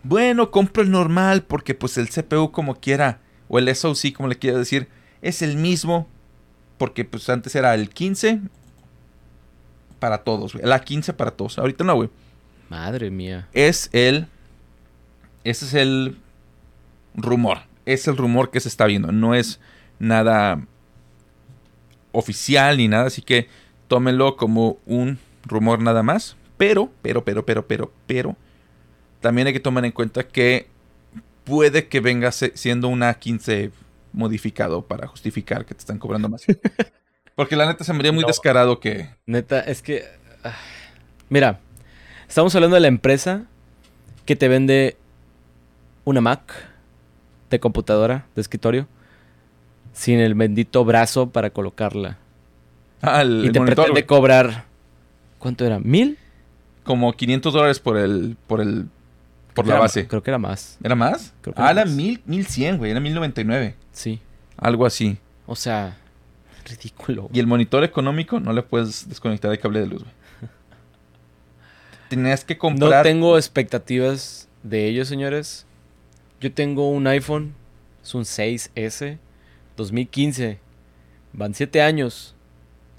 [0.03, 4.39] bueno, compro el normal porque pues el CPU como quiera, o el SoC como le
[4.39, 4.89] quieras decir,
[5.23, 6.07] es el mismo.
[6.79, 8.41] Porque pues antes era el 15
[9.99, 10.65] para todos, güey.
[10.65, 11.59] El A15 para todos.
[11.59, 12.11] Ahorita no, güey.
[12.69, 13.49] Madre mía.
[13.53, 14.27] Es el...
[15.45, 16.19] Ese es el
[17.15, 17.59] rumor.
[17.85, 19.13] Es el rumor que se está viendo.
[19.13, 19.61] No es
[19.99, 20.65] nada
[22.13, 23.07] oficial ni nada.
[23.07, 23.49] Así que
[23.90, 26.37] tómenlo como un rumor nada más.
[26.57, 28.37] Pero, pero, pero, pero, pero, pero.
[29.20, 30.68] También hay que tomar en cuenta que
[31.44, 33.72] puede que venga siendo una 15
[34.12, 36.44] modificado para justificar que te están cobrando más.
[37.35, 38.29] Porque la neta se me haría muy No.
[38.29, 39.11] descarado que...
[39.26, 40.05] Neta, es que.
[40.44, 40.55] ah.
[41.29, 41.59] Mira,
[42.29, 43.44] estamos hablando de la empresa
[44.24, 44.96] que te vende
[46.05, 46.53] una Mac
[47.50, 48.87] de computadora, de escritorio,
[49.92, 52.18] sin el bendito brazo para colocarla.
[53.03, 54.65] Y te monitor, pretende cobrar.
[55.39, 55.79] ¿Cuánto era?
[55.79, 56.19] ¿Mil?
[56.83, 58.37] como 500 dólares por el...
[58.47, 58.87] Por el...
[59.55, 60.07] Por Creo la era- base.
[60.09, 60.77] Creo que era más.
[60.83, 61.33] ¿Era más?
[61.41, 61.95] Creo que ah, era era más.
[61.95, 62.91] mil, 1100, güey.
[62.91, 63.77] Era 1099.
[63.93, 64.21] Sí.
[64.57, 65.19] Algo así.
[65.47, 65.97] O sea,
[66.69, 67.29] ridículo.
[67.33, 70.15] Y el monitor económico no le puedes desconectar el cable de luz, güey.
[72.09, 73.03] Tenías que No comprar.
[73.05, 75.67] tengo expectativas de ellos, señores.
[76.41, 77.55] Yo tengo un iPhone,
[78.03, 79.19] es un 6S,
[79.77, 80.59] 2015.
[81.33, 82.35] Van 7 años.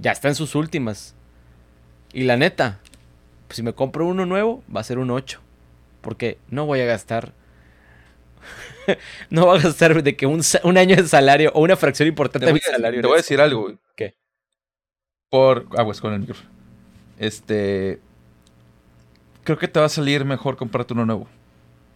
[0.02, 1.16] Ya está en sus últimas.
[2.12, 2.80] Y la neta,
[3.48, 5.40] pues si me compro uno nuevo, va a ser un 8.
[6.02, 7.34] Porque no voy a gastar.
[9.30, 10.42] no voy a gastar de que un,
[10.78, 13.02] año de salario o una fracción importante Te de mi salario.
[13.02, 13.78] te voy a decir algo, güey.
[13.96, 14.16] ¿Qué?
[15.30, 15.68] Por.
[15.78, 16.50] Aguas con el micrófono.
[17.20, 18.00] Este.
[19.44, 21.28] Creo que te va a salir mejor comprarte uno nuevo.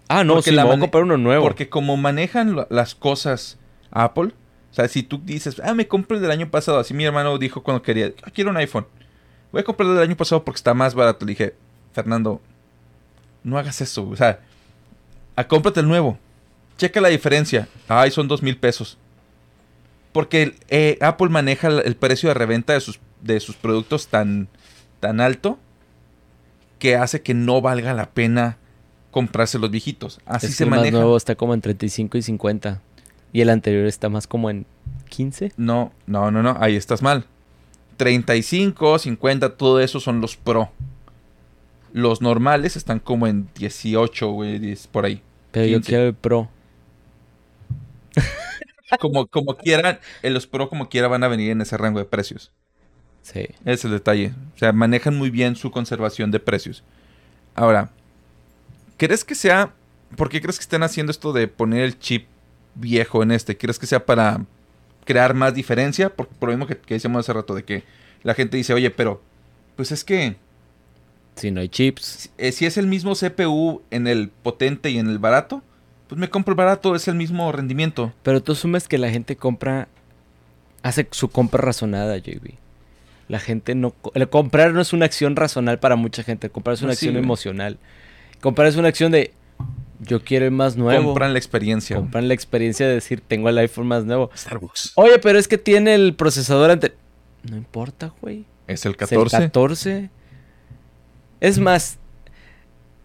[0.08, 1.44] Ah, no, porque sí, la voy a comprar uno nuevo.
[1.44, 3.58] Porque como manejan las cosas
[3.89, 4.32] Apple,
[4.75, 7.38] o sea, si tú dices, ah, me compré el del año pasado, así mi hermano
[7.38, 8.85] dijo cuando quería, "Ah, quiero un iPhone.
[9.53, 11.25] Voy a comprar el del año pasado porque está más barato.
[11.25, 11.55] Le dije,
[11.93, 12.41] Fernando,
[13.41, 14.05] no hagas eso.
[14.09, 14.41] O sea,
[15.38, 16.19] a, cómprate el nuevo.
[16.77, 17.69] Checa la diferencia.
[17.88, 18.97] Ay, son dos mil pesos.
[20.11, 24.49] Porque eh, Apple maneja el, el precio de reventa de sus, de sus productos tan,
[24.99, 25.57] tan alto
[26.79, 28.57] que hace que no valga la pena
[29.11, 30.19] comprarse los viejitos.
[30.25, 30.97] Así Es que se el más maneja.
[30.97, 32.81] nuevo está como en 35 y 50.
[33.36, 34.65] Y el anterior está más como en
[35.10, 35.52] 15.
[35.58, 37.26] No, no, no, no, ahí estás mal.
[37.98, 40.71] 35, 50, todo eso son los pro.
[41.91, 45.21] Los normales están como en 18, güey, 10, por ahí.
[45.52, 45.89] Pero yo 15.
[45.89, 46.50] quiero el Pro.
[49.02, 52.06] Como, como quieran, eh, los pro como quiera van a venir en ese rango de
[52.06, 52.54] precios.
[53.24, 53.41] Sí.
[53.41, 54.32] Ese es el detalle.
[54.56, 56.84] O sea, manejan muy bien su conservación de precios.
[57.56, 57.89] Ahora,
[58.95, 59.74] ¿crees que sea...
[60.15, 62.28] ¿Por qué crees que estén haciendo esto de poner el chip
[62.75, 63.57] viejo en este?
[63.57, 64.41] ¿Crees que sea para
[65.05, 66.09] crear más diferencia?
[66.09, 67.83] Por, por lo mismo que, que decíamos hace rato, de que
[68.23, 69.21] la gente dice, oye, pero...
[69.75, 70.35] Pues es que...
[71.35, 72.03] Si no hay chips.
[72.05, 75.61] si- eh, si es el mismo CPU en el potente y en el barato,
[76.07, 78.13] pues me compro el barato, es el mismo rendimiento.
[78.23, 79.89] Pero tú asumes que la gente compra.
[80.81, 82.51] Hace su compra razonada, JB.
[83.27, 83.93] La gente no.
[84.13, 86.49] El comprar no es una acción razonal para mucha gente.
[86.49, 87.23] Comprar es una Pues sí, acción güey.
[87.25, 87.77] emocional.
[88.39, 89.33] Comprar es una acción de.
[89.99, 91.05] Yo quiero el más nuevo.
[91.05, 91.95] Compran la experiencia.
[91.95, 94.29] Compran la experiencia de decir, tengo el iPhone más nuevo.
[94.36, 94.93] Starbucks.
[94.95, 96.93] Oye, pero es que tiene el procesador ante.
[97.43, 98.45] No importa, güey.
[98.67, 99.38] Es el Es el 14.
[99.38, 100.10] 14.
[101.39, 101.99] Es más,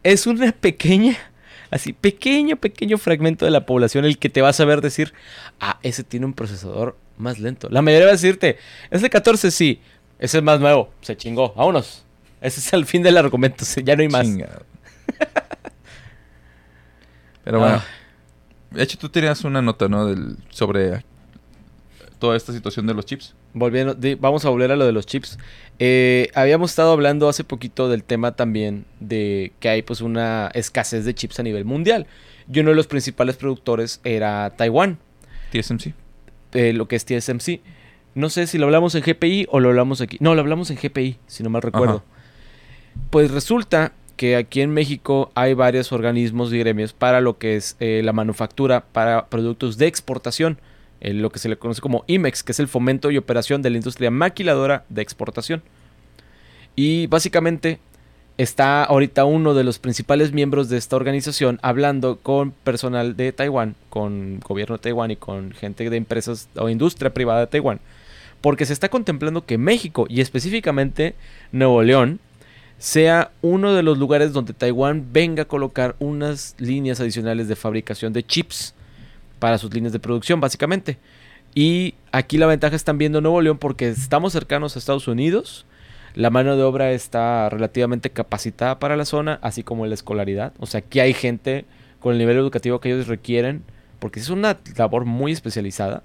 [0.02, 1.16] es una pequeña,
[1.70, 5.12] así, pequeño, pequeño fragmento de la población el que te va a saber decir,
[5.60, 7.68] ah, ese tiene un procesador más lento.
[7.70, 8.56] La mayoría va a decirte,
[8.90, 9.80] es el 14, sí,
[10.18, 12.04] ese es más nuevo, se chingó, vámonos.
[12.40, 14.26] Ese es el fin del argumento, ya no hay más.
[17.50, 17.76] Pero bueno.
[17.76, 17.84] Ah.
[18.70, 20.06] De hecho, tú tenías una nota, ¿no?
[20.06, 21.04] Del, sobre
[22.20, 23.34] toda esta situación de los chips.
[23.52, 25.38] Volviendo, vamos a volver a lo de los chips.
[25.80, 31.04] Eh, habíamos estado hablando hace poquito del tema también de que hay pues una escasez
[31.04, 32.06] de chips a nivel mundial.
[32.52, 34.98] Y uno de los principales productores era Taiwán,
[35.50, 35.94] TSMC.
[36.52, 37.60] eh, lo que es TSMC.
[38.14, 40.18] No sé si lo hablamos en GPI o lo hablamos aquí.
[40.20, 42.04] No, lo hablamos en GPI, si no mal recuerdo.
[42.06, 42.20] Ajá.
[43.10, 47.76] Pues resulta que aquí en México hay varios organismos y gremios para lo que es
[47.80, 50.58] eh, la manufactura para productos de exportación,
[51.00, 53.70] eh, lo que se le conoce como IMEX, que es el fomento y operación de
[53.70, 55.62] la industria maquiladora de exportación.
[56.76, 57.78] Y básicamente
[58.36, 63.74] está ahorita uno de los principales miembros de esta organización hablando con personal de Taiwán,
[63.88, 67.80] con gobierno de Taiwán y con gente de empresas o industria privada de Taiwán,
[68.42, 71.14] porque se está contemplando que México y específicamente
[71.52, 72.20] Nuevo León
[72.80, 78.14] sea uno de los lugares donde Taiwán venga a colocar unas líneas adicionales de fabricación
[78.14, 78.74] de chips
[79.38, 80.96] para sus líneas de producción, básicamente.
[81.54, 85.66] Y aquí la ventaja están viendo Nuevo León porque estamos cercanos a Estados Unidos.
[86.14, 90.54] La mano de obra está relativamente capacitada para la zona, así como la escolaridad.
[90.58, 91.66] O sea, aquí hay gente
[91.98, 93.62] con el nivel educativo que ellos requieren,
[93.98, 96.02] porque es una labor muy especializada.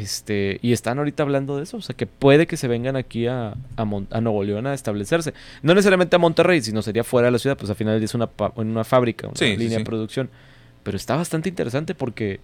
[0.00, 3.26] Este, y están ahorita hablando de eso, o sea, que puede que se vengan aquí
[3.26, 5.34] a, a, Mon- a Nuevo León a establecerse.
[5.62, 8.28] No necesariamente a Monterrey, sino sería fuera de la ciudad, pues al final es una,
[8.84, 9.78] fábrica, una Sí, línea sí.
[9.78, 10.30] de producción.
[10.82, 12.38] Pero está bastante interesante porque,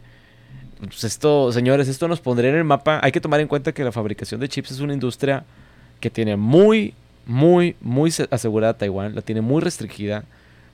[0.80, 2.98] pues esto, señores, esto nos pondría en el mapa.
[3.02, 5.44] Hay que tomar en cuenta que la fabricación de chips es una industria
[6.00, 6.94] que tiene muy,
[7.26, 10.24] muy, muy se- asegurada Taiwán, la tiene muy restringida.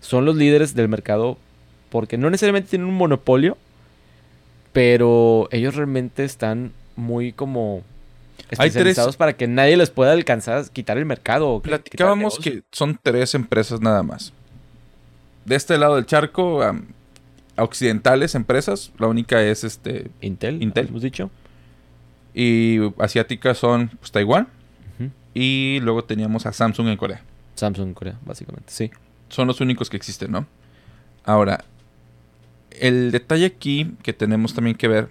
[0.01, 1.37] Son los líderes del mercado
[1.91, 3.59] porque no necesariamente tienen un monopolio,
[4.73, 7.83] pero ellos realmente están muy como
[8.51, 11.61] especializados tres- para que nadie les pueda alcanzar, quitar el mercado.
[11.61, 14.33] Platicábamos que son tres empresas nada más.
[15.45, 16.87] De este lado del charco, am,
[17.57, 20.89] occidentales empresas, la única es este Intel, Intel.
[20.89, 21.31] hemos dicho.
[22.35, 24.47] y asiáticas son pues, Taiwán
[25.35, 27.23] y luego teníamos a Samsung en Corea.
[27.55, 28.91] Samsung Corea, básicamente, sí.
[29.29, 30.47] Son los únicos que existen, ¿no?
[31.25, 31.65] Ahora,
[32.71, 35.09] el detalle aquí que tenemos también que ver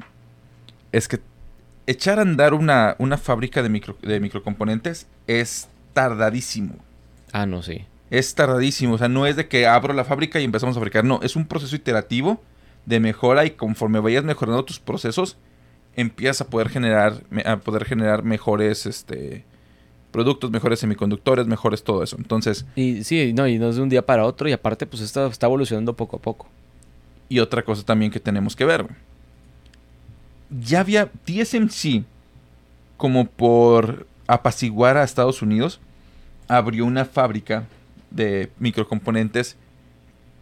[0.92, 1.20] es que
[1.88, 6.76] echar a andar una, una fábrica de, micro, de microcomponentes es tardadísimo.
[7.32, 7.86] Ah, no, sí.
[8.10, 8.94] Es tardadísimo.
[8.94, 11.04] O sea, no es de que abro la fábrica y empezamos a fabricar.
[11.04, 12.42] No, es un proceso iterativo
[12.86, 15.38] de mejora y conforme vayas mejorando tus procesos,
[15.96, 19.44] empiezas a poder generar, a poder generar mejores este,
[20.12, 22.16] productos, mejores semiconductores, mejores todo eso.
[22.18, 25.02] Entonces, Y sí, no, y no es de un día para otro, y aparte, pues
[25.02, 26.48] esto está evolucionando poco a poco.
[27.30, 28.88] Y otra cosa también que tenemos que ver.
[30.50, 32.04] Ya había TSMC,
[32.98, 35.80] como por apaciguar a Estados Unidos,
[36.48, 37.66] abrió una fábrica
[38.10, 39.56] de microcomponentes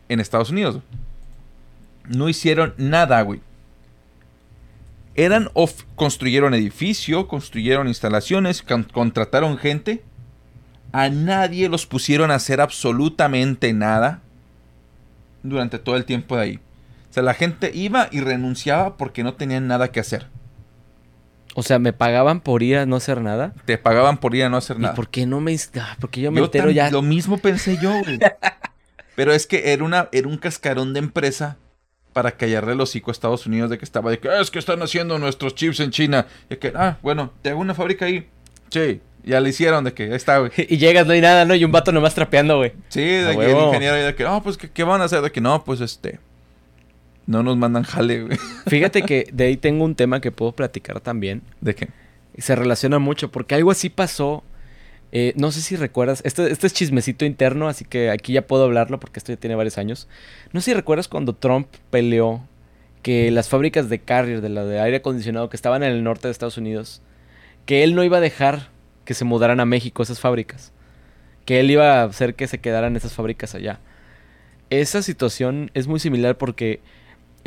[0.08, 0.80] en Estados Unidos.
[2.08, 3.42] No hicieron nada, güey.
[5.16, 10.04] Eran of construyeron edificio, construyeron instalaciones, con- contrataron gente.
[10.94, 14.22] A nadie los pusieron a hacer absolutamente nada
[15.44, 16.60] durante todo el tiempo de ahí.
[17.18, 20.28] Sea, la gente iba y renunciaba porque no tenían nada que hacer.
[21.56, 23.56] O sea, me pagaban por ir a no hacer nada.
[23.66, 24.94] Te pagaban por ir a no hacer ¿Y nada.
[24.94, 25.58] por qué no me...
[25.82, 26.92] ah, porque yo me Yo entero ya...
[26.92, 28.20] Lo mismo pensé yo, güey.
[29.16, 31.58] Pero es que era, una, era un cascarón de empresa
[32.14, 34.60] para callarle el hocico a Estados Unidos de que estaba de que "Ah, es que
[34.60, 36.28] están haciendo nuestros chips en China.
[36.52, 38.30] Y que, ah, bueno, te hago una fábrica ahí.
[38.70, 40.52] Sí, ya le hicieron de que ahí está, güey.
[40.70, 41.56] Y llegas, no hay nada, ¿no?
[41.56, 42.74] Y un vato nomás trapeando, güey.
[42.90, 45.22] Sí, de A que el ingeniero de que, no, pues, ¿qué, qué van a hacer?
[45.22, 46.20] De que, no, pues, este,
[47.28, 48.38] no nos mandan jale, güey.
[48.68, 51.44] Fíjate que de ahí tengo un tema que puedo platicar también.
[51.62, 51.90] ¿De qué?
[52.38, 54.44] Se relaciona mucho, porque algo así pasó.
[55.12, 56.22] eh, no sé si recuerdas.
[56.26, 59.56] Este, este es chismecito interno, así que aquí ya puedo hablarlo porque esto ya tiene
[59.56, 60.08] varios años.
[60.54, 62.42] No sé si recuerdas cuando Trump peleó
[63.04, 66.28] que las fábricas de Carrier, de la de aire acondicionado que estaban en el norte
[66.28, 67.02] de Estados Unidos,
[67.66, 68.70] que él no iba a dejar
[69.06, 70.74] que se mudaran a México esas fábricas.
[71.46, 73.80] Que él iba a hacer que se quedaran esas fábricas allá.
[74.70, 76.82] Esa situación es muy similar porque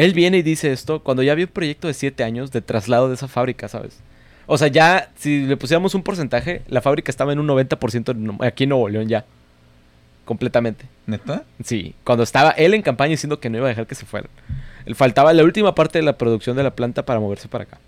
[0.04, 3.08] él viene y dice esto cuando ya había un proyecto de 7 años de traslado
[3.08, 3.98] de esa fábrica, ¿sabes?
[4.46, 8.36] O sea, ya si le pusiéramos un porcentaje, la fábrica estaba en un 90% en-
[8.44, 9.24] aquí en Nuevo León ya.
[10.24, 10.84] Completamente.
[11.06, 11.44] ¿Neta?
[11.64, 14.30] Sí, cuando estaba él en campaña diciendo que no iba a dejar que se fueran.
[14.94, 17.78] Faltaba la última parte de la producción de la planta para moverse para acá.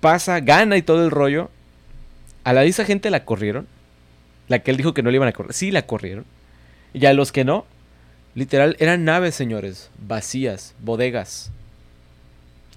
[0.00, 1.50] Pasa, gana y todo el rollo.
[2.44, 3.66] A la de esa gente la corrieron.
[4.48, 5.52] La que él dijo que no le iban a correr.
[5.52, 6.24] Sí, la corrieron.
[6.94, 7.66] Y a los que no,
[8.36, 9.90] literal, eran naves, señores.
[10.06, 11.50] Vacías, bodegas.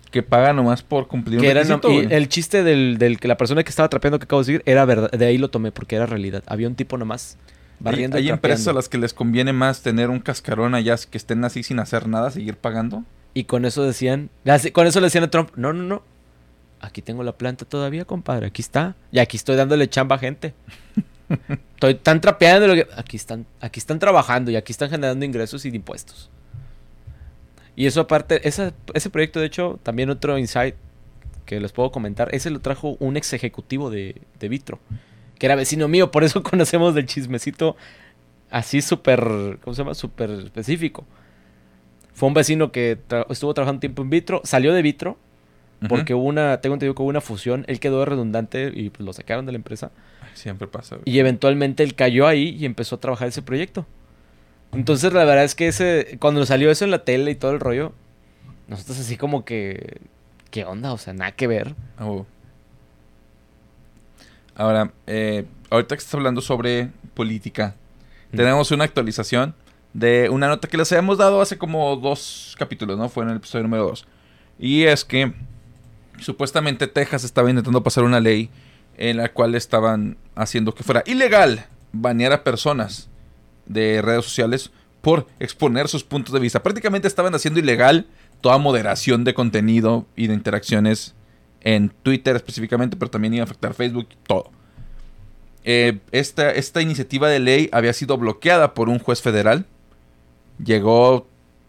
[0.09, 3.27] Que paga nomás por cumplir un Que eran, requisito, y el chiste del, del que
[3.27, 5.11] la persona que estaba trapeando que acabo de decir era verdad.
[5.11, 6.41] De ahí lo tomé porque era realidad.
[6.47, 9.83] Había un tipo nomás Hay, barriendo y hay empresas a las que les conviene más
[9.83, 13.03] tener un cascarón allá que estén así sin hacer nada, seguir pagando.
[13.35, 14.31] Y con eso decían,
[14.73, 16.01] con eso le decían a Trump, no, no, no,
[16.81, 18.47] Aquí tengo la planta todavía, compadre.
[18.47, 18.95] Aquí está.
[19.11, 20.53] Y aquí estoy dándole chamba a gente.
[21.73, 22.73] estoy tan trapeando.
[22.95, 26.29] Aquí están, aquí están trabajando y aquí están generando ingresos y impuestos.
[27.75, 30.75] Y eso aparte, ese proyecto, de hecho, también otro insight
[31.45, 34.79] que les puedo comentar, ese lo trajo un ex ejecutivo de, de Vitro,
[35.39, 37.75] que era vecino mío, por eso conocemos del chismecito
[38.51, 39.93] así súper, ¿cómo se llama?
[39.93, 41.05] Súper específico.
[42.13, 42.99] Fue un vecino que
[43.29, 45.17] estuvo trabajando tiempo en Vitro, salió de Vitro,
[45.87, 49.13] porque hubo una, tengo entendido que hubo una fusión, él quedó redundante y pues lo
[49.13, 49.91] sacaron de la empresa.
[50.33, 50.97] Siempre pasa.
[51.05, 53.85] Y eventualmente él cayó ahí y empezó a trabajar ese proyecto.
[54.73, 57.59] Entonces la verdad es que ese, cuando salió eso en la tele y todo el
[57.59, 57.93] rollo,
[58.67, 60.01] nosotros así como que,
[60.51, 60.93] ¿qué onda?
[60.93, 61.75] O sea, nada que ver.
[61.99, 62.25] Oh.
[64.55, 67.75] Ahora, eh, ahorita que estás hablando sobre política,
[68.31, 69.55] tenemos una actualización
[69.93, 73.09] de una nota que les habíamos dado hace como dos capítulos, ¿no?
[73.09, 74.05] Fue en el episodio número dos.
[74.59, 75.33] Y es que
[76.21, 78.49] supuestamente Texas estaba intentando pasar una ley
[78.97, 83.09] en la cual estaban haciendo que fuera ilegal banear a personas
[83.65, 86.61] de redes sociales por exponer sus puntos de vista.
[86.61, 88.07] Prácticamente estaban haciendo ilegal
[88.41, 91.15] toda moderación de contenido y de interacciones
[91.61, 94.51] en Twitter específicamente, pero también iba a afectar Facebook, todo.
[95.63, 99.65] Eh, esta, esta iniciativa de ley había sido bloqueada por un juez federal.
[100.63, 101.27] Llegó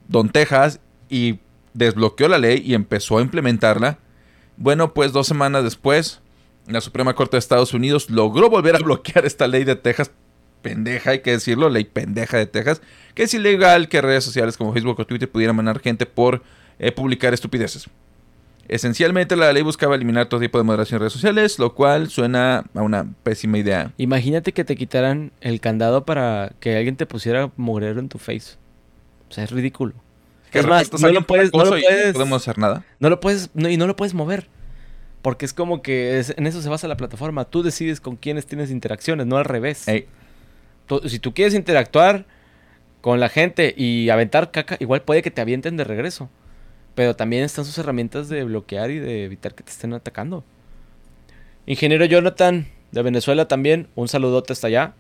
[0.09, 1.41] Don Texas y
[1.75, 3.99] desbloqueó la ley y empezó a implementarla.
[4.61, 6.21] Bueno, pues dos semanas después,
[6.67, 10.11] la Suprema Corte de Estados Unidos logró volver a bloquear esta ley de Texas
[10.61, 12.83] pendeja, hay que decirlo, ley pendeja de Texas,
[13.15, 16.43] que es ilegal que redes sociales como Facebook o Twitter pudieran manar gente por
[16.79, 17.89] eh, publicar estupideces.
[18.69, 22.67] Esencialmente la ley buscaba eliminar todo tipo de moderación en redes sociales, lo cual suena
[22.75, 23.95] a una pésima idea.
[23.97, 28.59] Imagínate que te quitaran el candado para que alguien te pusiera morir en tu face.
[29.31, 29.95] O sea, es ridículo.
[30.53, 31.65] Es más, no lo, puedes, no
[32.13, 32.85] podemos hacer nada.
[32.99, 34.49] No lo puedes, y no lo puedes mover.
[35.23, 37.45] Porque es como que en eso se basa la plataforma.
[37.45, 39.87] Tú decides con quiénes tienes interacciones, no al revés
[41.07, 42.25] si tú quieres interactuar
[43.01, 46.29] con la gente y aventar caca, igual puede que te avienten de regreso.
[46.95, 50.45] Pero también están sus herramientas de bloquear y de evitar que te estén atacando.
[51.67, 54.95] Ingeniero Jonathan, de Venezuela también, un saludote hasta allá.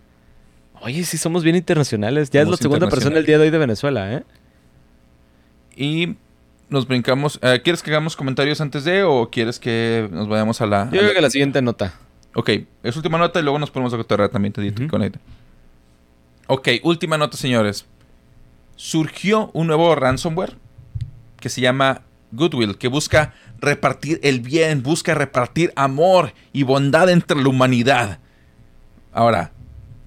[0.82, 2.30] Oye, sí somos bien internacionales.
[2.30, 4.22] Ya es la segunda persona el día de hoy de Venezuela, ¿eh?
[5.76, 6.16] Y
[6.70, 7.38] nos brincamos.
[7.42, 10.84] Eh, ¿Quieres que hagamos comentarios antes de o quieres que nos vayamos a la.
[10.90, 11.94] Yo creo que la siguiente nota.
[12.34, 12.50] Ok,
[12.82, 15.20] es última nota y luego nos ponemos a cotorrear también, te uh con
[16.46, 17.86] Ok, última nota, señores.
[18.76, 20.56] Surgió un nuevo ransomware
[21.38, 22.02] que se llama
[22.32, 28.20] Goodwill, que busca repartir el bien, busca repartir amor y bondad entre la humanidad.
[29.12, 29.52] Ahora,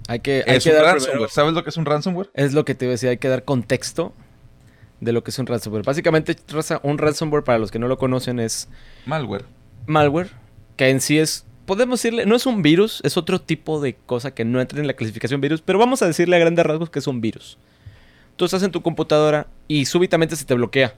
[0.08, 1.30] hay que, es un ransomware.
[1.30, 2.30] ¿Sabes lo que es un ransomware?
[2.34, 4.14] Es lo que te decía, hay que dar contexto
[5.04, 5.84] de lo que es un ransomware.
[5.84, 6.36] Básicamente,
[6.82, 8.68] un ransomware, para los que no lo conocen, es...
[9.06, 9.44] Malware.
[9.86, 10.30] Malware,
[10.76, 14.34] que en sí es podemos decirle, no es un virus, es otro tipo de cosa
[14.34, 16.98] que no entra en la clasificación virus, pero vamos a decirle a grandes rasgos que
[16.98, 17.58] es un virus.
[18.36, 20.94] Tú estás en tu computadora y súbitamente se te bloquea.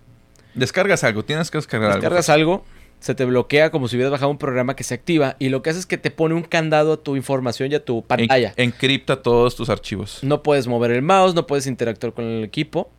[0.54, 2.00] Descargas algo, tienes que descargar algo.
[2.00, 2.64] Descargas algo,
[2.98, 5.70] se te bloquea como si hubieras bajado un programa que se activa y lo que
[5.70, 8.54] hace es que te pone un candado a tu información y a tu pantalla.
[8.56, 10.20] encripta todos tus archivos.
[10.22, 12.90] No puedes mover el mouse, no puedes interactuar con el equipo.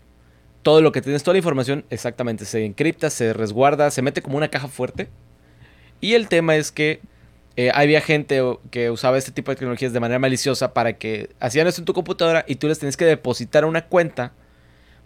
[0.67, 4.35] Todo lo que tienes, toda la información exactamente se encripta, se resguarda, se mete como
[4.35, 5.07] una caja fuerte.
[6.01, 6.99] Y el tema es que
[7.55, 11.67] eh, había gente que usaba este tipo de tecnologías de manera maliciosa para que hacían
[11.67, 14.33] eso en tu computadora y tú les tenías que depositar una cuenta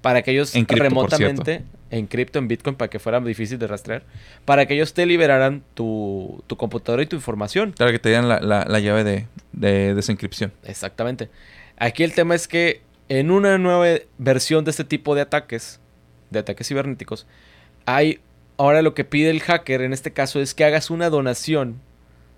[0.02, 4.02] para que ellos remotamente, en cripto, en Bitcoin, para que fuera difícil de rastrear,
[4.46, 7.74] para que ellos te liberaran tu, computadora y tu información.
[7.74, 10.54] Claro, que te dieran la, llave de, de desencripción.
[10.64, 11.30] Exactamente.
[11.78, 15.80] Aquí el tema es que en una nueva versión de este tipo de ataques,
[16.30, 17.28] de ataques cibernéticos,
[17.86, 18.20] hay
[18.58, 21.80] ahora lo que pide el hacker en este caso es que hagas una donación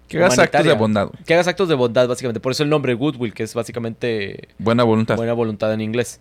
[0.07, 1.09] que hagas actos de bondad.
[1.25, 2.39] Que hagas actos de bondad, básicamente.
[2.39, 4.49] Por eso el nombre Goodwill, que es básicamente...
[4.57, 5.15] Buena voluntad.
[5.15, 6.19] Buena voluntad en inglés.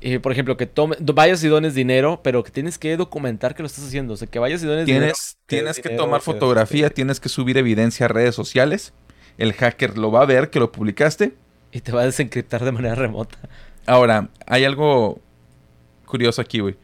[0.00, 3.62] Y, por ejemplo, que tome, vayas y dones dinero, pero que tienes que documentar que
[3.62, 4.14] lo estás haciendo.
[4.14, 5.14] O sea, que vayas y dones dinero.
[5.46, 8.92] Tienes que tomar fotografía, tienes que subir evidencia a redes sociales.
[9.38, 11.32] El hacker lo va a ver que lo publicaste.
[11.72, 13.38] Y te va a desencriptar de manera remota.
[13.86, 15.20] Ahora, hay algo
[16.06, 16.76] curioso aquí, güey.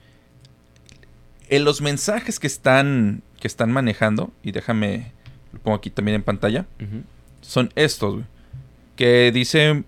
[1.48, 5.12] En los mensajes que están, que están manejando, y déjame
[5.54, 6.66] lo pongo aquí también en pantalla,
[7.40, 8.22] son estos,
[8.96, 9.84] que dice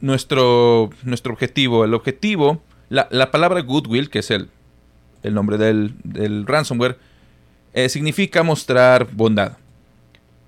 [0.00, 1.84] nuestro, nuestro objetivo.
[1.84, 4.48] El objetivo, la, palabra goodwill, que es el,
[5.22, 6.98] el nombre del, ransomware,
[7.74, 9.58] eh, significa mostrar bondad.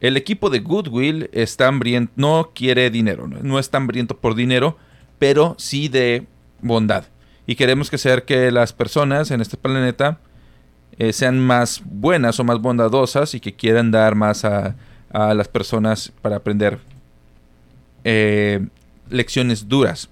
[0.02, 4.76] El equipo de Goodwill está hambriento, no quiere dinero, no, no está hambriento por dinero,
[5.20, 6.26] pero sí de
[6.60, 7.04] bondad.
[7.46, 10.18] Y queremos que sea que las personas en este planeta
[10.98, 14.74] eh, sean más buenas o más bondadosas y que quieran dar más a,
[15.12, 16.80] a las personas para aprender
[18.02, 18.66] eh,
[19.08, 20.10] lecciones duras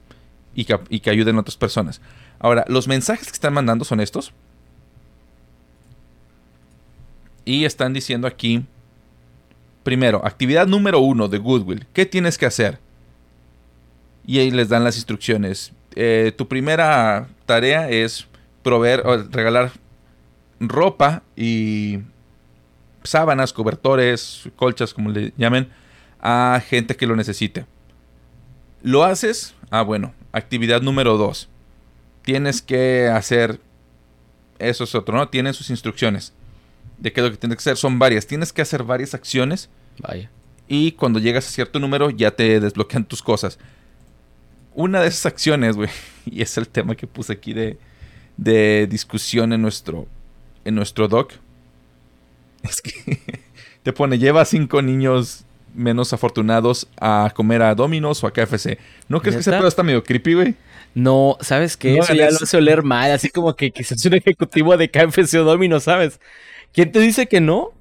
[0.54, 2.00] y que, y que ayuden a otras personas.
[2.38, 4.32] Ahora, los mensajes que están mandando son estos.
[7.44, 8.64] Y están diciendo aquí,
[9.90, 11.84] primero, actividad número uno de Goodwill.
[11.92, 12.78] ¿Qué tienes que hacer?
[14.24, 15.72] Y ahí les dan las instrucciones.
[15.96, 18.28] Eh, tu primera tarea es
[18.62, 19.72] proveer o regalar
[20.60, 21.98] ropa y
[23.02, 25.68] sábanas, cobertores, colchas, como le llamen,
[26.20, 27.66] a gente que lo necesite.
[28.82, 29.56] ¿Lo haces?
[29.70, 30.14] Ah, bueno.
[30.30, 31.48] Actividad número dos.
[32.22, 33.58] Tienes que hacer...
[34.60, 35.28] Eso es otro, ¿no?
[35.30, 36.32] Tienen sus instrucciones.
[36.96, 37.76] De qué es lo que tienes que hacer.
[37.76, 38.28] Son varias.
[38.28, 39.68] Tienes que hacer varias acciones.
[40.00, 40.30] Vaya.
[40.68, 43.58] Y cuando llegas a cierto número ya te desbloquean tus cosas.
[44.74, 45.90] Una de esas acciones, güey.
[46.26, 47.78] Y es el tema que puse aquí de,
[48.36, 50.06] de discusión en nuestro,
[50.64, 51.32] en nuestro doc.
[52.62, 53.18] Es que
[53.82, 55.44] te pone, lleva cinco niños
[55.74, 58.78] menos afortunados a comer a Domino's o a KFC.
[59.08, 60.54] ¿No crees que ese pedo está medio creepy, güey?
[60.94, 61.96] No, ¿sabes qué?
[61.96, 65.34] No, Eso ya lo hace oler mal, así como que quizás un ejecutivo de KFC
[65.34, 66.20] o Domino, ¿sabes?
[66.72, 67.72] ¿Quién te dice que no?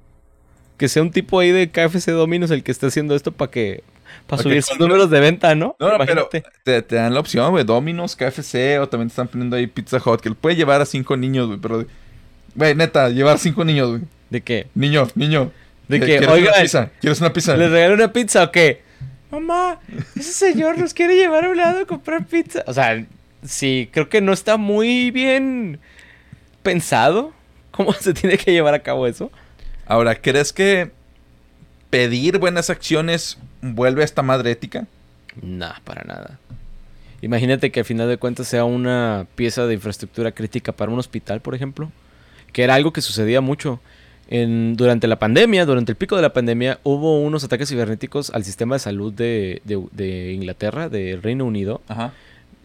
[0.80, 3.84] Que sea un tipo ahí de KFC Domino's el que esté haciendo esto para que...
[4.26, 5.76] Para subir sus números de venta, ¿no?
[5.78, 6.26] No, no, pero
[6.64, 7.64] te, te dan la opción, güey.
[7.64, 10.22] Domino's, KFC o también te están poniendo ahí Pizza Hut.
[10.22, 11.58] Que puede llevar a cinco niños, güey.
[11.60, 11.84] Pero,
[12.54, 14.02] güey, neta, llevar cinco niños, güey.
[14.30, 14.68] ¿De qué?
[14.74, 15.52] Niño, niño.
[15.86, 16.90] De ¿qué- que, ¿Quieres oigan, una pizza?
[16.98, 17.56] ¿Quieres una pizza?
[17.58, 18.80] ¿Les regalé una pizza o qué?
[19.30, 19.80] Mamá,
[20.16, 22.64] ese señor nos quiere llevar a un lado a comprar pizza.
[22.66, 23.04] O sea,
[23.44, 25.78] sí, creo que no está muy bien
[26.62, 27.34] pensado
[27.70, 29.30] cómo se tiene que llevar a cabo eso.
[29.90, 30.90] Ahora, ¿crees que
[31.90, 34.86] pedir buenas acciones vuelve a esta madre ética?
[35.42, 36.38] Nah, para nada.
[37.22, 41.40] Imagínate que al final de cuentas sea una pieza de infraestructura crítica para un hospital,
[41.40, 41.90] por ejemplo,
[42.52, 43.80] que era algo que sucedía mucho.
[44.32, 48.44] En, durante la pandemia, durante el pico de la pandemia, hubo unos ataques cibernéticos al
[48.44, 52.12] sistema de salud de, de- de Inglaterra, de Reino Unido, Ajá.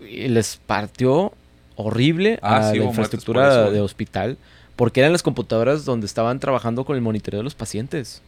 [0.08, 1.34] y les partió
[1.76, 3.82] horrible Ah, a sí, la infraestructura de güey.
[3.82, 4.38] hospital,
[4.76, 8.22] porque eran las computadoras donde estaban trabajando con el monitoreo de los pacientes.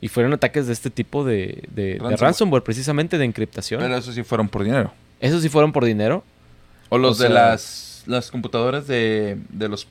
[0.00, 2.62] Y fueron ataques de este tipo de, de- de Ransomware.
[2.62, 3.80] precisamente de encriptación.
[3.80, 4.92] Pero eso sí fueron por dinero.
[5.20, 6.22] Esos sí fueron por dinero.
[6.88, 9.88] O los O de las, las computadoras de, de los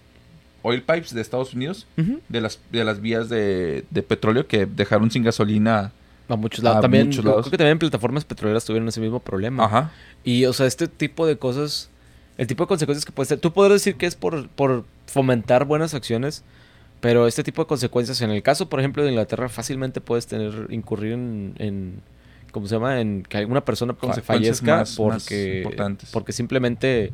[0.62, 1.86] oil pipes de Estados Unidos,
[2.30, 5.92] de las, de las vías de, de petróleo que dejaron sin gasolina.
[6.30, 6.80] A muchos lados.
[6.80, 7.50] A también, muchos creo lados.
[7.50, 9.66] que también plataformas petroleras tuvieron ese mismo problema.
[9.66, 9.92] Ajá.
[10.24, 11.90] Y, o sea, este tipo de cosas,
[12.38, 15.66] el tipo de consecuencias que puede ser, tú podrás decir que es por, por fomentar
[15.66, 16.44] buenas acciones,
[17.00, 20.68] pero este tipo de consecuencias, en el caso, por ejemplo, de Inglaterra, fácilmente puedes tener,
[20.70, 22.02] incurrir en, en
[22.52, 23.00] ¿cómo se llama?
[23.02, 25.62] En que alguna persona fallezca más- porque,
[26.12, 27.12] porque simplemente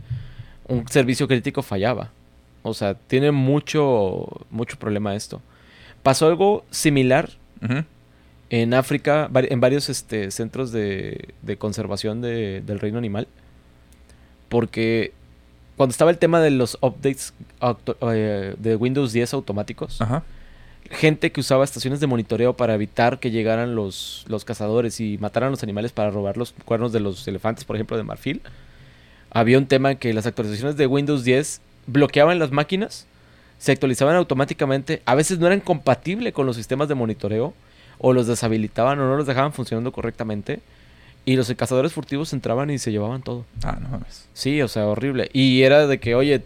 [0.67, 2.11] un servicio crítico fallaba.
[2.61, 5.41] O sea, tiene mucho, mucho problema esto.
[6.01, 7.30] Pasó algo similar
[8.49, 13.28] en África, en varios este, centros de, de conservación de- del reino animal.
[14.54, 15.14] Porque
[15.78, 17.34] cuando estaba el tema de los updates
[18.01, 20.22] eh, de Windows 10 automáticos, Ajá.
[20.91, 25.49] gente que usaba estaciones de monitoreo para evitar que llegaran los, los cazadores y mataran
[25.49, 28.43] los animales para robar los cuernos de los elefantes, por ejemplo, de marfil.
[29.32, 33.08] Había un tema en que las actualizaciones de Windows 10 bloqueaban las máquinas,
[33.58, 37.56] se actualizaban automáticamente, a veces no eran compatibles con los sistemas de monitoreo,
[37.97, 40.60] o los deshabilitaban o no los dejaban funcionando correctamente,
[41.26, 43.45] y los cazadores furtivos entraban y se llevaban todo.
[43.63, 44.28] Ah, no mames.
[44.34, 45.30] Sí, o sea, horrible.
[45.34, 46.43] Y era de que, oye,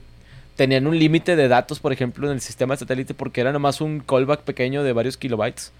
[0.55, 3.82] tenían un límite de datos, por ejemplo, en el sistema de satélite porque era nomás
[3.82, 5.71] un callback pequeño de varios kilobytes.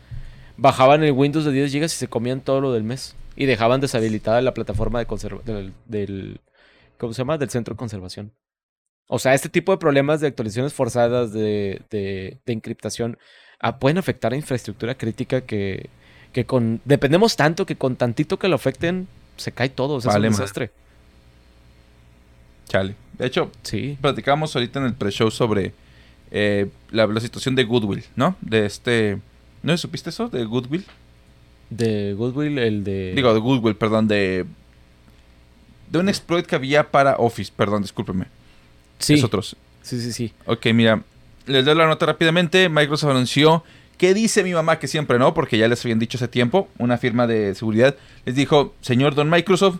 [0.58, 3.16] Bajaban el Windows de 10 GB y se comían todo lo del mes.
[3.36, 6.42] Y dejaban deshabilitada la plataforma de conserva del, del-
[6.98, 7.38] ¿Cómo se llama?
[7.38, 8.34] Del centro de conservación.
[9.08, 13.18] O sea, este tipo de problemas de actualizaciones forzadas, de, de, de encriptación,
[13.60, 15.90] ah, pueden afectar a infraestructura crítica que,
[16.38, 16.82] que con...
[16.86, 19.08] Dependemos tanto que con tantito que lo afecten,
[19.38, 19.96] se cae todo.
[19.96, 20.70] O sea, Vale, es un desastre.
[22.70, 22.94] Chale.
[23.18, 23.98] De hecho, Sí.
[24.00, 25.74] platicábamos ahorita en el pre-show sobre
[26.30, 28.36] eh, la, la situación de Goodwill, ¿no?
[28.42, 29.18] De este...
[29.64, 30.30] ¿No supiste eso?
[30.30, 30.86] De Goodwill.
[31.72, 33.14] De Goodwill, el de.
[33.16, 34.46] Digo, de Goodwill, perdón, de...
[35.90, 38.26] De un exploit que había para Office, perdón, discúlpeme.
[39.00, 39.56] sí, Es otros.
[39.82, 40.34] sí, sí, sí.
[40.46, 41.02] Ok, mira,
[41.48, 42.70] les doy la nota rápidamente.
[42.70, 43.64] Microsoft anunció
[43.98, 45.34] ¿Qué dice mi mamá que siempre no?
[45.34, 47.96] Porque ya les habían dicho hace tiempo, una firma de seguridad
[48.26, 49.78] les dijo, señor Don Microsoft,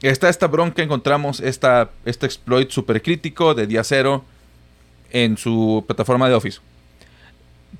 [0.00, 4.24] está esta bronca, encontramos esta, este exploit súper crítico de día cero
[5.10, 6.60] en su plataforma de Office.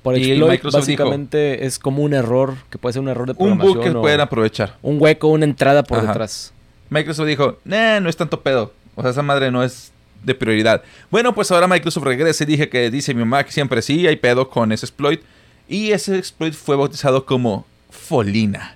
[0.01, 3.27] Por Y exploit, Microsoft dijo- básicamente es como un error, que puede ser un error
[3.27, 3.73] de Un programación.
[3.75, 4.77] bug que o pueden aprovechar.
[4.81, 6.07] un hueco, una entrada por Ajá.
[6.07, 6.51] detrás.
[6.89, 8.73] Microsoft dijo, nah, no es tanto pedo.
[8.95, 9.91] O sea, esa madre no es
[10.23, 10.83] de prioridad.
[11.09, 14.15] Bueno, pues ahora Microsoft regresa y dije que dice mi mamá que siempre sí hay
[14.17, 15.21] pedo con ese exploit.
[15.67, 18.75] Y ese exploit fue bautizado como Folina.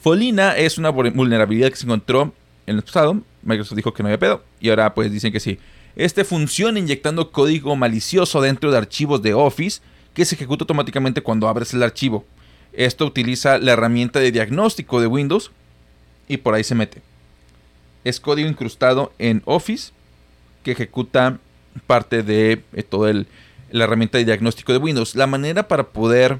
[0.00, 2.32] Folina es una vulnerabilidad que se encontró
[2.66, 3.20] en el pasado.
[3.42, 4.42] Microsoft dijo que no había pedo.
[4.60, 5.58] Y ahora pues dicen que sí.
[5.96, 9.80] Este funciona inyectando código malicioso dentro de archivos de Office
[10.14, 12.24] que se ejecuta automáticamente cuando abres el archivo.
[12.72, 15.50] Esto utiliza la herramienta de diagnóstico de Windows
[16.28, 17.02] y por ahí se mete.
[18.04, 19.92] Es código incrustado en Office
[20.62, 21.38] que ejecuta
[21.86, 23.12] parte de eh, toda
[23.70, 25.14] la herramienta de diagnóstico de Windows.
[25.14, 26.38] La manera para poder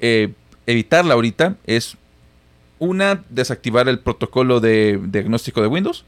[0.00, 0.32] eh,
[0.66, 1.96] evitarla ahorita es
[2.78, 6.04] una, desactivar el protocolo de diagnóstico de Windows,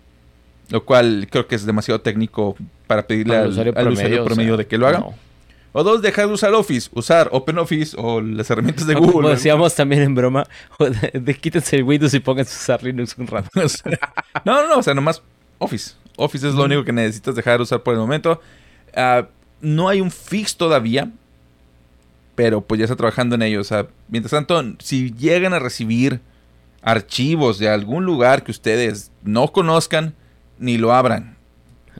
[0.70, 2.56] lo cual creo que es demasiado técnico
[2.86, 5.04] para pedirle al, usuario promedio, de que lo haga.
[5.72, 9.12] O dos, dejar de usar Office, usar OpenOffice o las herramientas de Google.
[9.12, 10.46] Como decíamos también en broma,
[11.12, 13.48] de, quítense el Windows y pónganse a usar Linux un rato.
[14.44, 15.22] no, no, no, o sea, nomás
[15.58, 15.94] Office.
[16.16, 18.40] Office es lo único que necesitas dejar de usar por el momento.
[18.94, 19.26] Ah,
[19.60, 21.10] no hay un fix todavía,
[22.34, 23.60] pero pues ya está trabajando en ello.
[23.60, 26.20] O sea, mientras tanto, si llegan a recibir
[26.82, 30.14] archivos de algún lugar que ustedes no conozcan,
[30.58, 31.36] ni lo abran.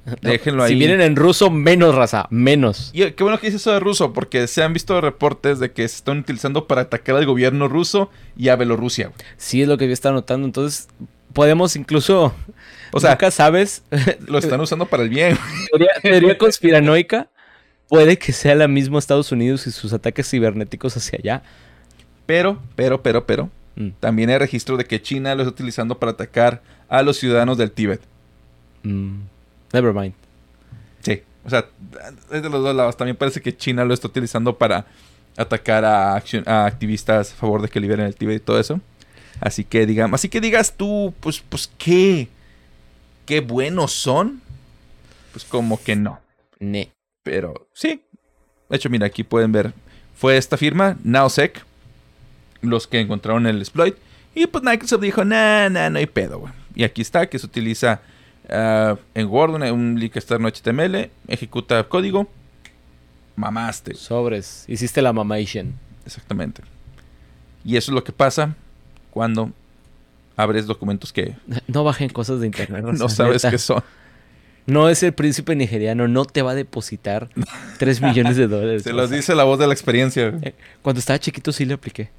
[0.23, 0.73] Déjenlo ahí.
[0.73, 2.91] Si vienen en ruso, menos raza, menos.
[2.93, 5.87] Y qué bueno que dice eso de ruso, porque se han visto reportes de que
[5.89, 9.13] se están utilizando para atacar al gobierno ruso y a Bielorrusia.
[9.37, 10.47] Sí, es lo que yo estaba notando.
[10.47, 10.89] Entonces,
[11.33, 12.35] podemos incluso.
[12.93, 13.83] O sea, acá sabes.
[14.27, 15.39] Lo están usando para el bien.
[16.03, 17.29] Teoría, conspiranoica.
[17.89, 21.43] Puede que sea la misma Estados Unidos y sus ataques cibernéticos hacia allá.
[22.27, 23.51] Pero, pero, pero, pero.
[23.77, 23.91] Mm.
[24.01, 27.71] También hay registro de que China lo está utilizando para atacar a los ciudadanos del
[27.71, 28.01] Tíbet.
[28.83, 29.21] Mm.
[29.73, 30.15] Never mind.
[31.01, 31.67] Sí, o sea,
[32.31, 32.97] es de los dos lados.
[32.97, 34.87] También parece que China lo está utilizando para
[35.37, 36.17] atacar a,
[36.67, 38.81] activistas a favor de que liberen el Tíbet y todo eso.
[39.41, 42.29] Así que digamos, así que digas tú, pues, pues qué,
[43.25, 44.43] qué buenos son.
[45.33, 46.21] Pues como que no.
[46.59, 46.91] Ne.
[47.31, 48.03] Pero sí.
[48.69, 49.73] De hecho, mira, aquí pueden ver.
[50.15, 51.65] Fue esta firma, Naosec,
[52.61, 53.95] los que encontraron el exploit.
[54.35, 56.53] Y pues Microsoft dijo, nah, nah, no hay pedo, güey.
[56.75, 58.01] Y aquí está, que se utiliza
[58.49, 62.27] Ah, en Word, un link externo HTML, ejecuta código,
[63.37, 63.95] mamaste.
[63.95, 65.75] Sobres, hiciste la mamation.
[66.07, 66.63] Exactamente.
[67.65, 68.55] Y eso es lo que pasa
[69.11, 69.53] cuando
[70.37, 71.37] abres documentos que...
[71.67, 72.85] No bajen cosas de internet.
[72.99, 73.83] no sabes qué son.
[74.69, 77.31] No es el príncipe nigeriano, no te va a depositar
[77.79, 78.83] 3 millones de dólares.
[78.83, 80.35] Se los dice la voz de la experiencia.
[80.43, 80.53] Eh,
[80.83, 82.11] cuando estaba chiquito sí le apliqué.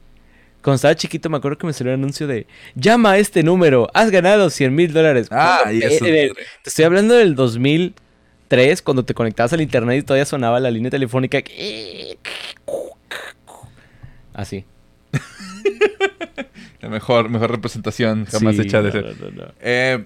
[0.64, 3.88] Cuando estaba chiquito me acuerdo que me salió un anuncio de llama a este número,
[3.94, 5.28] has ganado 100 mil dólares.
[5.30, 6.04] Ah, y eso.
[6.04, 6.34] Te
[6.66, 11.44] estoy hablando del 2003, cuando te conectabas al internet y todavía sonaba la línea telefónica.
[14.34, 14.66] Así.
[16.82, 19.16] la mejor, mejor representación jamás hecha de ser.
[19.62, 20.04] Eh,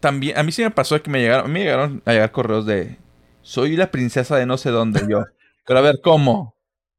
[0.00, 2.98] también, a mí sí me pasó que me llegaron, me llegaron a llegar correos de
[3.42, 5.24] soy la princesa de no sé dónde yo.
[5.66, 6.56] Pero a ver, ¿cómo?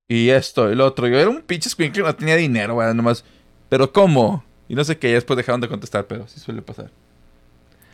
[0.07, 1.07] Y esto, el otro.
[1.07, 3.23] Yo era un pinche que no tenía dinero, güey, nomás.
[3.69, 4.43] Pero ¿cómo?
[4.67, 6.91] Y no sé qué, después dejaron de contestar, pero sí suele pasar.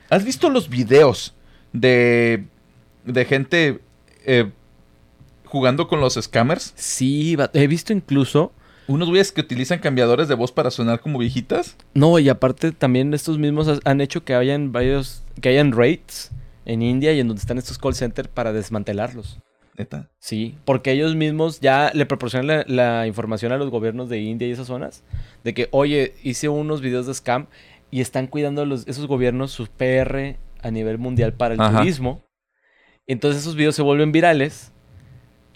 [0.10, 1.36] ¿Has visto los videos
[1.74, 2.46] de,
[3.04, 3.80] de gente
[4.26, 4.52] eh,
[5.46, 6.74] jugando con los scammers?
[6.76, 8.52] Sí, he visto incluso...
[8.88, 11.76] ¿Unos güeyes que utilizan cambiadores de voz para sonar como viejitas?
[11.94, 15.24] No, y aparte también estos mismos han hecho que hayan varios...
[15.42, 16.32] Que hayan raids
[16.66, 19.40] en India y en donde están estos call centers para desmantelarlos.
[20.20, 24.52] Sí, porque ellos mismos ya le proporcionan la, información a los gobiernos de India y
[24.52, 25.04] esas zonas
[25.44, 27.48] de que, oye, hice unos videos de scam
[27.92, 32.24] y están cuidando los, esos gobiernos su PR a nivel mundial para el turismo.
[33.06, 34.74] Entonces esos videos se vuelven virales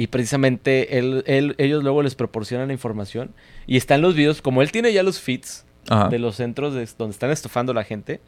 [0.02, 3.36] y precisamente ellos luego les proporcionan la información
[3.68, 5.64] y están los videos, como él tiene ya los feeds
[6.10, 8.20] de los centros donde están estofando la gente,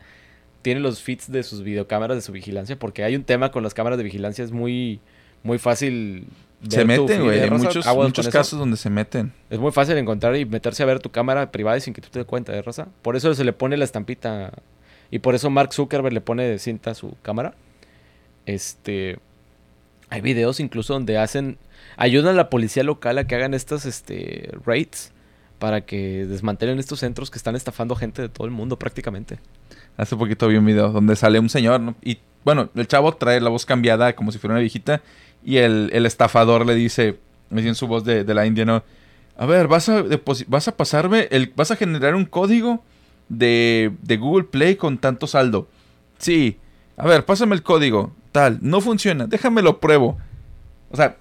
[0.61, 3.73] tiene los feeds de sus videocámaras de su vigilancia, porque hay un tema con las
[3.73, 4.99] cámaras de vigilancia, es muy
[5.41, 6.27] muy fácil.
[6.69, 7.39] Se meten, güey.
[7.39, 9.33] Hay muchos, muchos casos donde se meten.
[9.49, 12.19] Es muy fácil encontrar y meterse a ver tu cámara privada sin que tú te
[12.19, 12.89] des cuenta de raza.
[13.01, 14.51] Por eso se le pone la estampita.
[15.09, 17.55] Y por eso Mark Zuckerberg le pone de cinta a su cámara.
[18.45, 19.17] Este.
[20.13, 21.57] Hay videos incluso donde hacen.
[21.97, 25.11] Ayudan a la policía local a que hagan estas este, raids
[25.57, 29.39] para que desmantelen estos centros que están estafando gente de todo el mundo prácticamente.
[29.97, 33.49] Hace poquito vi un video donde sale un señor y bueno, el chavo trae la
[33.49, 35.01] voz cambiada como si fuera una viejita
[35.43, 37.17] y el, estafador le dice,
[37.49, 38.83] me dice en su voz de, la India, ¿no?
[39.35, 40.03] A ver, ¿vas a,
[40.47, 42.83] vas a pasarme, el, vas a generar un código
[43.29, 45.67] de, de Google Play con tanto saldo.
[46.19, 46.59] Sí.
[46.97, 48.13] A ver, pásame el código.
[48.31, 50.17] Tal, no funciona, déjame lo pruebo.
[50.89, 51.17] O sea,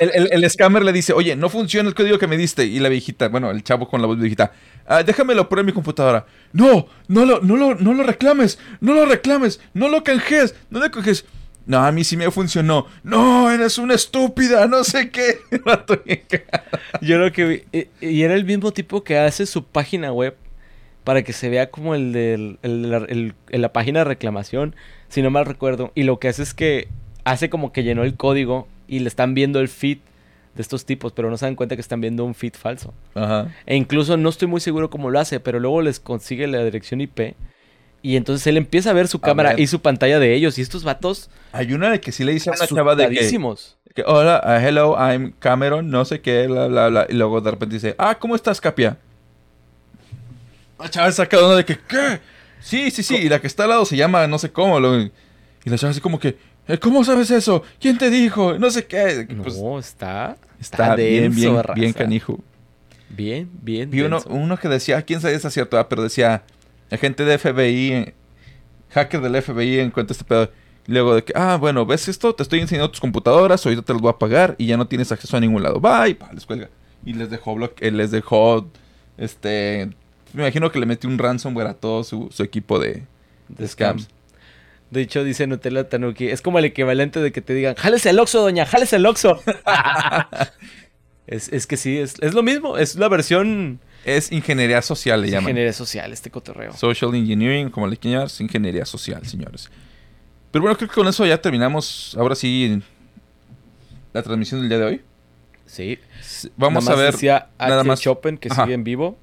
[0.00, 2.64] el, scammer le dice, oye, no funciona el código que me diste.
[2.64, 4.52] Y la viejita, bueno, el chavo con la voz viejita,
[4.86, 6.26] ah, déjame lo pruebo en mi computadora.
[6.52, 10.80] No, no lo, no, lo, no lo reclames, no lo reclames, no lo canjees, no
[10.80, 11.24] le coges.
[11.66, 12.86] No, a mí sí me funcionó.
[13.04, 15.38] No, eres una estúpida, no sé qué.
[17.00, 17.88] Yo lo que vi.
[18.00, 20.36] Y era el mismo tipo que hace su página web
[21.04, 24.74] para que se vea como el de el- el- el- la página de reclamación,
[25.08, 25.92] si no mal recuerdo.
[25.94, 26.88] Y lo que hace es que
[27.24, 29.98] hace como que llenó el código y le están viendo el feed
[30.54, 32.92] de estos tipos, pero no se dan cuenta que están viendo un feed falso.
[33.14, 33.48] Ajá.
[33.66, 37.00] E incluso no estoy muy seguro cómo lo hace, pero luego les consigue la dirección
[37.00, 37.34] IP.
[38.02, 39.60] Y entonces él empieza a ver su A cámara ver.
[39.60, 40.58] y su pantalla de ellos.
[40.58, 43.28] Y estos vatos Hay una de que sí le dice a una chava de que,
[43.94, 47.06] que, hola, uh, hello, I'm Cameron, no sé qué, bla, bla, bla.
[47.08, 48.96] Y luego de repente dice, ah, ¿cómo estás, Capia?
[50.80, 52.20] La chava saca de una de que, ¿qué?
[52.60, 53.16] Sí, sí, sí.
[53.16, 54.80] Y la que está al lado se llama no sé cómo.
[54.80, 55.10] lo- y
[55.64, 56.36] la chava así como que,
[56.68, 57.62] "Eh, ¿cómo sabes eso?
[57.78, 58.58] ¿Quién te dijo?
[58.58, 59.26] No sé qué.
[59.30, 61.72] No, Pues, está, está bien, bien, raza.
[61.74, 62.38] bien canijo.
[63.08, 63.90] Bien, bien.
[63.90, 66.44] Vi uno, uno que decía, quién sabe si es cierto, ah, pero decía,
[66.90, 68.14] agente de FBI,
[68.90, 70.50] hacker del FBI encuentra este pedo.
[70.86, 72.34] Y luego de que, ah, bueno, ¿ves esto?
[72.34, 75.10] Te estoy enseñando tus computadoras, ahorita te las voy a pagar y ya no tienes
[75.12, 75.80] acceso a ningún lado.
[75.80, 76.68] Bye, pa, les cuelga.
[77.04, 78.70] Y les dejó, blo- eh, les dejó,
[79.18, 79.90] este,
[80.32, 83.02] me imagino que le metió un ransomware a todo su, su equipo de,
[83.48, 84.02] de scams.
[84.04, 84.08] scams.
[84.90, 88.18] De hecho, dice Nutella Tanuki, es como el equivalente de que te digan, jálese el
[88.18, 89.40] Oxxo, doña, jálese el Oxxo.
[91.26, 95.26] es, es que sí, es, es lo mismo, es la versión Es ingeniería social, le
[95.26, 95.50] de llaman.
[95.50, 96.72] ingeniería social, este cotorreo.
[96.72, 99.70] Social Engineering, como le quieran llamar, es ingeniería social, señores.
[100.50, 102.82] Pero bueno, creo que con eso ya terminamos, ahora sí,
[104.12, 105.00] la transmisión del día de hoy.
[105.66, 105.98] Sí.
[106.56, 107.12] Vamos Nada a ver.
[107.12, 108.64] Decía nada más- Chopin, que Ajá.
[108.64, 109.16] sigue en vivo,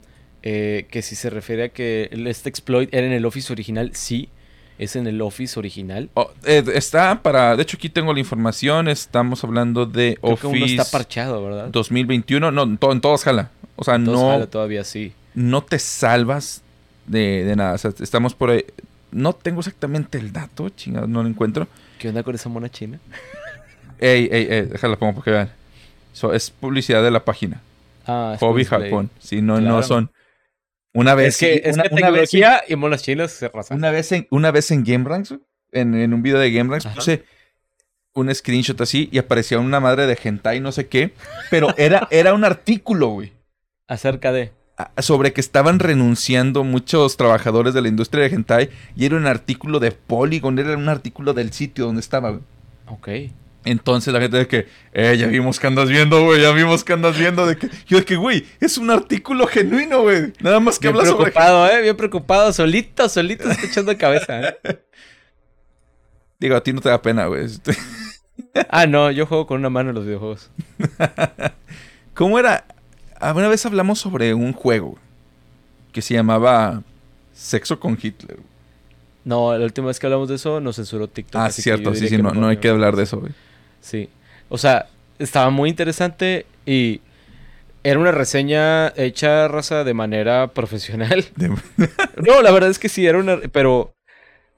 [0.43, 4.29] eh, que si se refiere a que este exploit era en el Office original, sí,
[4.77, 6.09] es en el Office original.
[6.13, 7.55] Oh, eh, está para.
[7.55, 8.87] De hecho, aquí tengo la información.
[8.87, 11.69] Estamos hablando de Creo que uno Office está parchado, ¿verdad?
[11.69, 12.51] 2021.
[12.51, 13.49] No, en, to- en todos jala.
[13.75, 15.13] O sea, Entonces, no, jala todavía sí.
[15.35, 16.61] no te salvas
[17.07, 17.73] de, de nada.
[17.73, 18.65] O sea, estamos por ahí.
[19.11, 21.67] No tengo exactamente el dato, chingado, no lo encuentro.
[21.97, 22.99] ¿Qué onda con esa mona china?
[23.99, 25.51] Ey, ey, ey, déjala pongo para que vean.
[26.13, 27.61] So, es publicidad de la página.
[28.05, 28.63] Ah, es Hobby.
[28.63, 29.09] Japón.
[29.19, 29.83] Si no, no Claro.
[29.83, 30.11] son.
[30.97, 31.27] Una vez.
[31.27, 34.49] Es que, es una, que una vez, tecnología y chinas se una vez en, una
[34.49, 35.35] vez en GameRanks,
[35.71, 36.95] en, en un video de GameRanks, Ajá.
[36.95, 37.23] puse
[38.13, 41.13] un screenshot así y aparecía una madre de hentai, no sé qué.
[41.51, 43.31] Pero era, era un artículo, güey.
[43.87, 44.53] Acerca de.
[44.97, 48.69] Sobre que estaban renunciando muchos trabajadores de la industria de hentai.
[48.95, 52.41] Y era un artículo de Polygon, era un artículo del sitio donde estaba, güey.
[52.87, 53.09] Ok.
[53.71, 56.93] Entonces la gente de que, eh, ya vimos que andas viendo, güey, ya vimos que
[56.93, 57.45] andas viendo.
[57.45, 60.31] De que, yo de que, güey, es un artículo genuino, güey.
[60.39, 61.31] Nada más que Bien sobre.
[61.31, 61.81] preocupado, ¿eh?
[61.81, 62.53] Bien preocupado.
[62.53, 64.57] Solito, solito está echando cabeza, ¿eh?
[66.39, 67.47] Digo, a ti no te da pena, güey.
[68.69, 69.11] Ah, no.
[69.11, 70.49] Yo juego con una mano en los videojuegos.
[72.13, 72.65] ¿Cómo era?
[73.19, 74.97] Una vez hablamos sobre un juego
[75.91, 76.83] que se llamaba
[77.33, 78.39] Sexo con Hitler.
[79.25, 81.41] No, la última vez que hablamos de eso nos censuró TikTok.
[81.41, 83.33] Ah, cierto, sí, sí, no, no hay que hablar de eso, güey.
[83.81, 84.09] Sí.
[84.49, 84.87] O sea,
[85.19, 87.01] estaba muy interesante y
[87.83, 91.25] era una reseña hecha, raza, de manera profesional.
[91.35, 91.49] De-
[92.25, 93.37] No, la verdad es que sí, era una...
[93.51, 93.93] Pero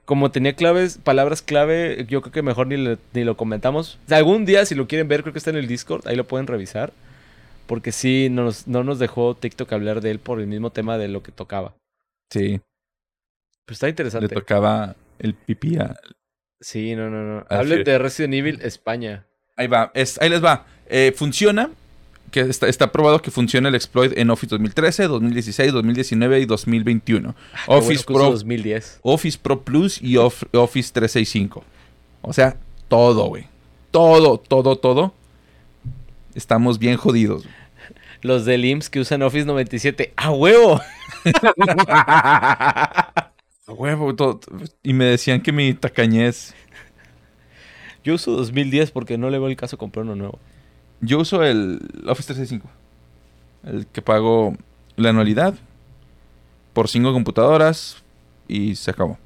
[0.06, 4.00] como tenía claves, palabras clave, yo creo que mejor ni, le- ni lo comentamos.
[4.10, 6.48] Algún día, si lo quieren ver, creo que está en el Discord, ahí lo pueden
[6.48, 6.94] revisar.
[7.68, 10.98] Porque sí, no nos, no nos dejó TikTok hablar de él por el mismo tema
[10.98, 11.74] de lo que tocaba.
[12.32, 12.60] Sí,
[13.66, 14.34] Pero está le interesante.
[14.34, 15.96] tocaba el pipí a...
[16.62, 17.46] Sí, no, no, no.
[17.50, 19.26] Hablen de Resident Evil España.
[19.56, 20.66] Ahí va, es- ahí les va.
[20.88, 21.70] Eh, funciona,
[22.32, 27.36] que está, está probado que funciona el exploit en Office 2013, 2016, 2019 y 2021.
[27.54, 29.00] Ah, bueno Office Pro 2010.
[29.04, 31.64] Office Pro Plus y Of- Office 365.
[32.22, 32.58] O sea,
[32.88, 33.46] todo, güey.
[33.92, 35.14] Todo, todo, todo.
[36.36, 37.46] Estamos bien jodidos.
[38.22, 40.14] Los del IMSS que usan Office 97.
[40.18, 40.82] ¡A huevo!
[43.74, 44.40] Huevo, todo.
[44.84, 46.54] Y me decían que mi tacañez.
[48.04, 50.40] Yo uso 2010 porque no le veo el caso comprar uno nuevo.
[51.02, 52.70] Yo uso el Office 365.
[53.64, 54.56] El que pago
[54.96, 55.56] la anualidad
[56.74, 58.04] por cinco computadoras
[58.48, 59.18] y se acabó.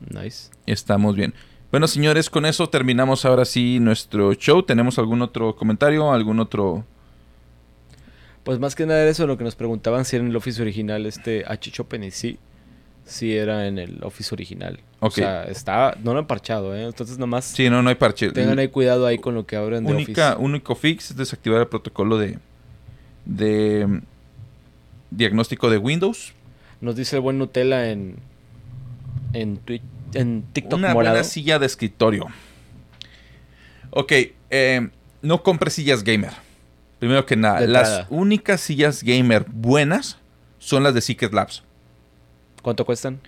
[0.00, 0.50] Nice.
[0.66, 1.34] Estamos bien.
[1.70, 4.62] Bueno, señores, con eso terminamos ahora sí nuestro show.
[4.62, 6.12] ¿Tenemos algún otro comentario?
[6.12, 6.84] ¿Algún otro...?
[8.44, 11.04] Pues más que nada eso lo que nos preguntaban si era en el Office original
[11.04, 11.70] este H.
[11.70, 12.38] Chopin y sí.
[13.08, 14.78] Sí era en el Office original.
[15.00, 15.12] Ok.
[15.12, 16.84] O sea, está, no lo han parchado, ¿eh?
[16.84, 18.30] Entonces nomás Sí, no, no hay parche.
[18.32, 20.44] tengan ahí cuidado ahí con lo que abren de única, Office.
[20.44, 22.38] único fix es desactivar el protocolo de,
[23.24, 24.00] de mm,
[25.10, 26.34] diagnóstico de Windows.
[26.82, 28.16] Nos dice el buen Nutella en
[29.32, 29.58] en
[30.14, 31.14] en TikTok Una morado.
[31.14, 32.26] buena silla de escritorio.
[33.90, 34.12] Ok,
[34.50, 34.88] eh,
[35.22, 36.32] no compres sillas gamer.
[36.98, 40.18] Primero que nada, De las únicas sillas gamer buenas
[40.58, 41.62] son las de Secret Labs,
[42.62, 43.20] ¿Cuánto cuestan?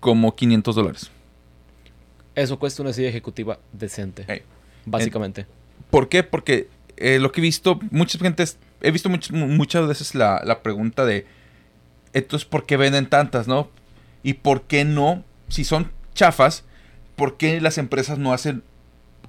[0.00, 1.10] como 500 dólares.
[2.34, 4.44] Eso cuesta una silla ejecutiva decente.
[4.84, 5.46] Básicamente.
[5.90, 6.22] ¿Por qué?
[6.22, 10.42] Porque eh, lo que he visto, muchas gentes, he visto much- mu- muchas veces la,
[10.44, 11.26] la pregunta de,
[12.12, 13.68] entonces, ¿por qué venden tantas, no?
[14.22, 16.62] Y ¿por qué no, si son chafas,
[17.16, 18.62] por qué las empresas no hacen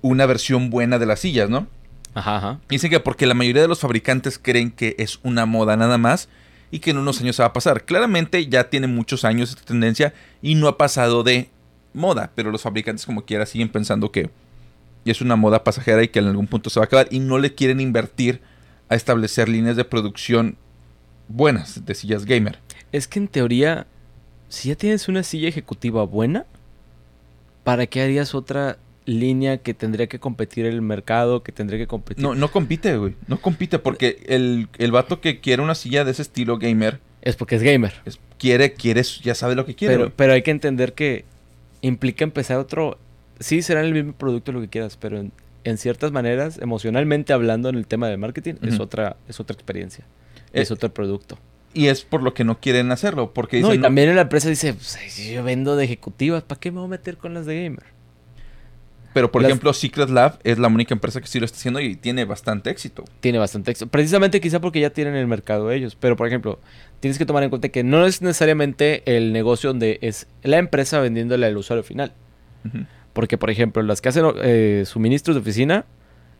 [0.02, 1.68] una versión buena de las sillas, no?
[2.14, 2.60] Ajá, ajá.
[2.70, 6.30] Dicen que porque la mayoría de los fabricantes creen que es una moda nada más
[6.72, 7.86] y que en unos años se va a pasar.
[7.86, 11.50] Claramente ya tiene muchos años esta tendencia y no ha pasado de
[11.94, 14.30] moda, pero los fabricantes como quiera siguen pensando que
[15.06, 17.40] es una moda pasajera y que en algún punto se va a acabar y no
[17.40, 18.42] le quieren invertir
[18.90, 20.58] a establecer líneas de producción
[21.28, 22.60] buenas de sillas gamer.
[22.92, 23.88] Es que en teoría,
[24.50, 26.46] si ya tienes una silla ejecutiva buena,
[27.64, 28.78] ¿para qué harías otra
[29.08, 32.22] línea que tendría que competir el mercado, que tendría que competir?
[32.24, 33.16] No, no compite, güey.
[33.28, 37.36] No compite porque el, el vato que quiere una silla de ese estilo gamer Es
[37.36, 37.94] porque es gamer.
[38.06, 39.96] es- quiere, quiere, ya sabe lo que quiere.
[39.96, 41.26] Pero, pero hay que entender que
[41.82, 43.00] implica empezar otro...
[43.40, 45.32] Sí, será el mismo producto lo que quieras, pero en,
[45.64, 50.06] en ciertas maneras, emocionalmente hablando en el tema de marketing, es, otra, es otra experiencia.
[50.54, 51.40] Eh, es otro producto.
[51.74, 53.32] Y es por lo que no quieren hacerlo.
[53.34, 56.80] Porque No, y también la empresa dice, pues, yo vendo de ejecutivas, ¿para qué me
[56.80, 57.84] voy a meter con las de gamer?
[59.18, 61.80] Pero por Las- ejemplo, Secret Lab es la única empresa que sí lo está haciendo
[61.80, 63.04] y tiene bastante éxito.
[63.20, 63.90] Tiene bastante éxito.
[63.90, 65.96] Precisamente quizá porque ya tienen el mercado ellos.
[66.00, 66.60] Pero, por ejemplo,
[67.00, 71.00] tienes que tomar en cuenta que no es necesariamente el negocio donde es la empresa
[71.00, 72.14] vendiéndole al usuario final.
[73.14, 75.86] Porque, por ejemplo, las que hacen eh, suministros de oficina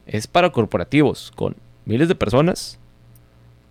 [0.06, 1.56] es para corporativos con
[1.86, 2.78] miles de personas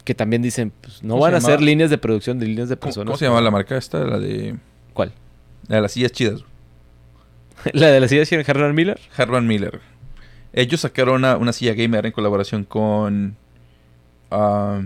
[0.04, 2.76] que también dicen, pues no ¿Cómo van a hacer líneas de producción de líneas de
[2.76, 3.06] ¿Cómo, personas.
[3.06, 3.98] cómo se llama la marca esta?
[4.04, 4.56] La de,
[4.94, 5.12] ¿Cuál?
[5.68, 6.42] la de las sillas chidas.
[7.72, 8.98] la de la silla de Herman Miller.
[9.16, 9.80] Herman Miller.
[10.52, 13.36] Ellos sacaron una, una silla gamer en colaboración con...
[14.30, 14.82] ah,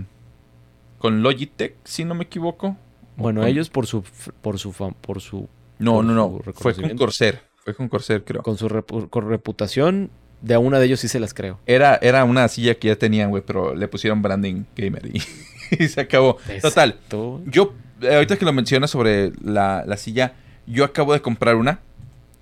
[0.97, 2.77] con Logitech, si no me equivoco.
[3.15, 4.03] Bueno, Con- ellos por su
[4.41, 5.47] por su por su
[5.79, 6.15] No, por no, su
[6.45, 6.53] no.
[6.53, 6.97] Fue con.
[6.97, 7.39] Corsair.
[7.63, 8.41] Fue con Corsair, creo.
[8.43, 10.09] con su repu- con reputación
[10.41, 11.59] de a una de ellos sí se las creo.
[11.67, 15.21] Era, era una silla que ya tenían, güey, pero le pusieron branding gamer y,
[15.83, 16.37] y se acabó.
[16.61, 16.97] Total.
[17.45, 20.33] Yo, eh, ahorita que lo mencionas sobre la, la silla,
[20.65, 21.79] yo acabo de comprar una.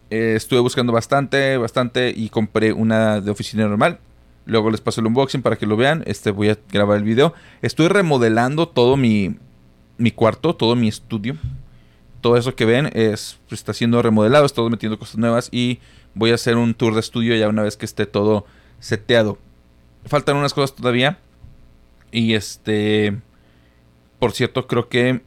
[0.09, 3.99] Eh, estuve buscando bastante, bastante y compré una de oficina normal.
[4.45, 6.03] Luego les paso el unboxing para que lo vean.
[6.05, 7.33] Este voy a grabar el video.
[7.61, 9.37] Estoy remodelando todo mi,
[9.97, 11.37] mi cuarto, todo mi estudio.
[12.21, 15.79] Todo eso que ven es está siendo remodelado, estoy metiendo cosas nuevas y
[16.15, 18.45] voy a hacer un tour de estudio ya una vez que esté todo
[18.79, 19.37] seteado.
[20.05, 21.19] Faltan unas cosas todavía.
[22.11, 23.15] Y este
[24.19, 25.21] por cierto, creo que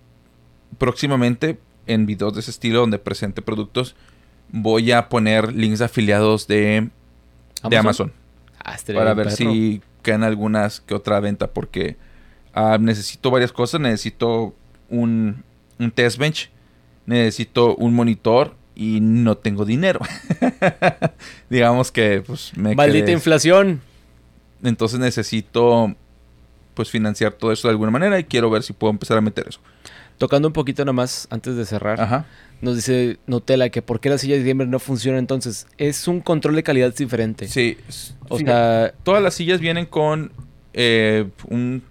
[0.78, 3.96] próximamente en videos de ese estilo donde presente productos
[4.53, 6.88] voy a poner links de afiliados de,
[7.68, 8.12] de Amazon
[8.64, 9.36] Ah, para ver perro.
[9.36, 11.96] si caen algunas que otra venta porque
[12.55, 14.55] ah, necesito varias cosas, necesito
[14.88, 15.42] un,
[15.80, 16.50] un test bench,
[17.07, 20.00] necesito un monitor y no tengo dinero.
[21.50, 23.80] Digamos que pues me Maldita quedé- inflación.
[24.62, 25.94] entonces necesito
[26.74, 29.46] pues financiar todo eso de alguna manera y quiero ver si puedo empezar a meter
[29.48, 29.61] eso.
[30.18, 32.00] Tocando un poquito nomás antes de cerrar.
[32.00, 32.26] Ajá.
[32.60, 35.66] Nos dice Nutella que por qué las sillas gamer no funcionan entonces.
[35.78, 37.48] Es un control de calidad diferente.
[37.48, 37.76] Sí.
[38.28, 40.32] O sí, sea, todas las sillas vienen con
[40.72, 41.82] eh, un...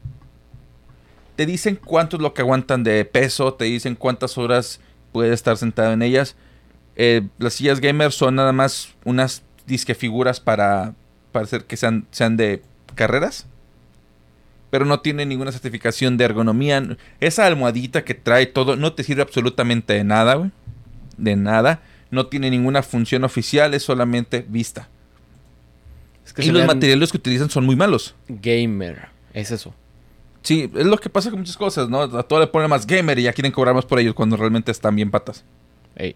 [1.36, 4.80] Te dicen cuánto es lo que aguantan de peso, te dicen cuántas horas
[5.12, 6.36] puedes estar sentado en ellas.
[6.96, 10.94] Eh, las sillas gamer son nada más unas disque figuras para,
[11.32, 12.62] para hacer que sean, sean de
[12.96, 13.48] carreras.
[14.72, 16.98] Pero no tiene ninguna certificación de ergonomía.
[17.20, 20.52] Esa almohadita que trae todo no te sirve absolutamente de nada, güey.
[21.18, 21.82] De nada.
[22.10, 24.90] No tiene ninguna función oficial, es solamente vista.
[26.26, 28.16] es que y los materiales que utilizan son muy malos.
[28.28, 29.10] gamer.
[29.34, 29.76] Es eso.
[30.42, 32.02] Sí, es lo que pasa con muchas cosas, ¿no?
[32.02, 34.72] A todo le ponen más gamer y ya quieren cobrar más por ellos cuando realmente
[34.72, 35.44] están bien patas.
[35.96, 36.16] Ey.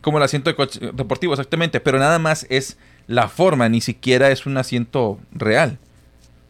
[0.00, 1.80] Como el asiento de coche deportivo, exactamente.
[1.80, 5.78] Pero nada más es la forma, ni siquiera es un asiento real.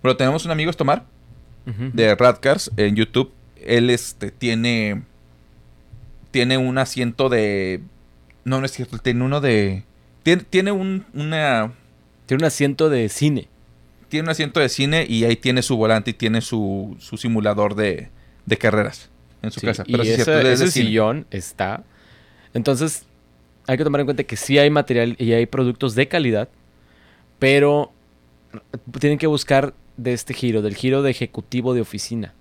[0.02, 1.04] Pero tenemos un amigo, Tomar,
[1.66, 3.32] De Radcars en YouTube.
[3.64, 5.02] Él este, tiene.
[6.30, 7.80] Tiene un asiento de.
[8.44, 8.98] No, no es cierto.
[8.98, 9.82] Tiene uno de.
[10.22, 11.72] Tiene, tiene un, una.
[12.26, 13.48] Tiene un asiento de cine.
[14.08, 17.74] Tiene un asiento de cine y ahí tiene su volante y tiene su, su simulador
[17.74, 18.08] de,
[18.44, 19.10] de carreras
[19.42, 19.82] en su Sí, casa.
[19.86, 21.82] y Pero sí es ese, sillón está.
[22.54, 23.04] Entonces,
[23.66, 26.48] hay que tomar en cuenta que sí hay material y hay productos de calidad,
[27.40, 27.92] pero
[29.00, 32.34] tienen que buscar de este giro, del giro de ejecutivo de oficina.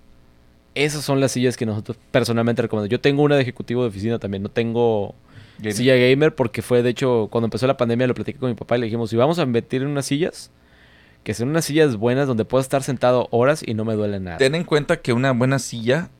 [0.74, 2.90] Esas son las sillas que nosotros personalmente recomendamos.
[2.90, 5.14] Yo tengo una de ejecutivo de oficina también, no tengo
[5.58, 5.74] Gamer.
[5.74, 8.76] silla gamer porque fue, de hecho, cuando empezó la pandemia lo platiqué con mi papá
[8.76, 10.50] y le dijimos, si vamos a invertir en unas sillas,
[11.24, 14.36] que sean unas sillas buenas donde pueda estar sentado horas y no me duele nada.
[14.36, 16.10] Ten en cuenta que una buena silla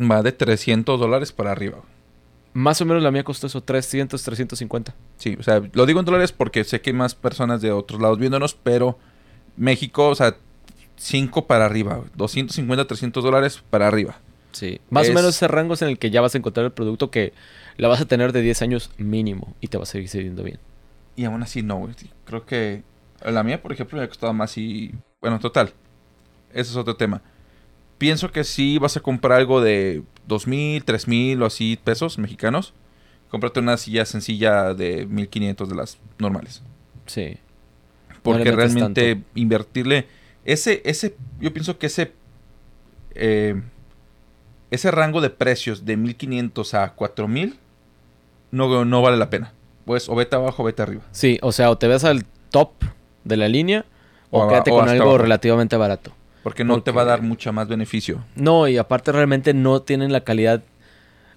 [0.00, 1.82] va de 300 dólares para arriba.
[2.52, 4.94] Más o menos la mía costó eso, 300, 350.
[5.16, 8.00] Sí, o sea, lo digo en dólares porque sé que hay más personas de otros
[8.00, 8.96] lados viéndonos, pero
[9.56, 10.36] México, o sea,
[10.96, 12.10] 5 para arriba, güey.
[12.14, 14.18] 250, 300 dólares para arriba.
[14.52, 14.80] Sí.
[14.90, 16.72] Más Es- o menos ese rango es en el que ya vas a encontrar el
[16.72, 17.32] producto que
[17.76, 20.58] la vas a tener de 10 años mínimo y te va a seguir sirviendo bien.
[21.16, 21.94] Y aún así no, güey.
[22.24, 22.82] Creo que
[23.24, 24.92] la mía, por ejemplo, me ha costado más y...
[25.20, 25.72] Bueno, total.
[26.50, 27.20] Ese es otro tema.
[27.98, 32.74] Pienso que si vas a comprar algo de 2.000, 3.000 o así pesos mexicanos,
[33.30, 36.62] cómprate una silla sencilla de 1.500 de las normales.
[37.06, 37.38] Sí.
[38.22, 39.28] Porque realmente tanto.
[39.34, 40.06] invertirle...
[40.44, 42.12] Ese, ese, yo pienso que ese...
[43.14, 43.60] eh,
[44.70, 47.54] ese rango de precios de 1.500 a 4.000
[48.50, 49.52] no, no vale la pena.
[49.84, 51.02] Pues o vete abajo o vete arriba.
[51.12, 52.72] Sí, o sea, o te ves al top
[53.22, 53.84] de la línea
[54.30, 55.18] o, quédate o con algo abajo.
[55.18, 56.12] relativamente barato.
[56.42, 58.24] Porque no te va a dar mucha más beneficio.
[58.34, 60.62] No, y aparte realmente no tienen la calidad.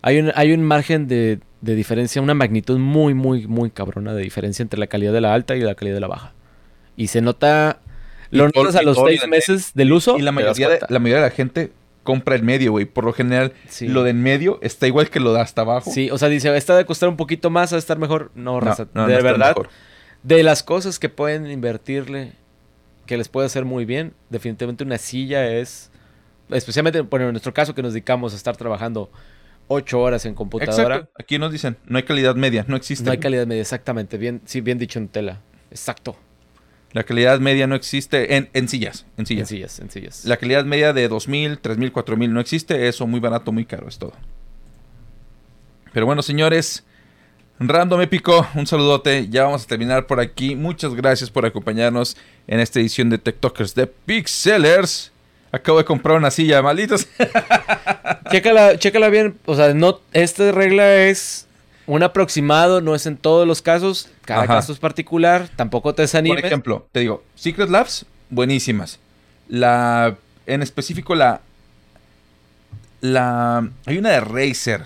[0.02, 4.24] Hay un, hay un margen de, de diferencia, una magnitud muy, muy, muy cabrona de
[4.24, 6.34] diferencia entre la calidad de la alta y la calidad de la baja.
[6.96, 7.80] Y se nota.
[8.32, 10.18] Lo notas a los seis meses del uso.
[10.18, 11.72] Y la mayoría, de, la mayoría de la gente
[12.04, 12.86] compra el medio, güey.
[12.86, 13.88] Por lo general, Sí.
[13.88, 15.92] lo de en medio está igual que lo de hasta abajo.
[15.92, 18.32] Sí, o sea, dice, esta de costar un poquito más, a estar mejor.
[18.36, 19.56] No, raza, no, no de verdad,
[20.24, 22.34] de las cosas que pueden invertirle,
[23.06, 25.92] que les puede hacer muy bien, definitivamente una silla es,
[26.50, 29.10] especialmente bueno, en nuestro caso que nos dedicamos a estar trabajando
[29.68, 31.12] ocho horas en computadora, Exacto.
[31.20, 33.06] Aquí nos dicen, no hay calidad media, no existe.
[33.06, 36.18] no hay calidad media, exactamente, bien, sí, bien dicho en tela, exacto,
[36.98, 39.50] La calidad media no existe en, en sillas, en en sillas.
[39.50, 40.26] sillas, en sillas.
[40.26, 42.88] La calidad media de 2000, 3000, 4000 no existe.
[42.88, 44.14] Eso muy barato, muy caro, es todo.
[45.94, 46.84] Pero bueno, señores,
[47.60, 49.28] Random Épico, un saludote.
[49.30, 50.56] Ya vamos a terminar por aquí.
[50.56, 52.18] Muchas gracias por acompañarnos
[52.48, 55.12] en esta edición de TikTokers de Pixelers.
[55.52, 57.08] Acabo de comprar una silla, malditos.
[58.32, 61.47] Chécala, chécala bien, o sea, no, esta regla es
[61.88, 64.56] un aproximado, no es en todos los casos, cada Ajá.
[64.56, 66.42] caso es particular, tampoco te desanimes.
[66.42, 69.00] Por ejemplo, te digo, Secret Labs, buenísimas.
[69.48, 71.42] La, en específico la,
[73.00, 74.84] la, hay una de Razer,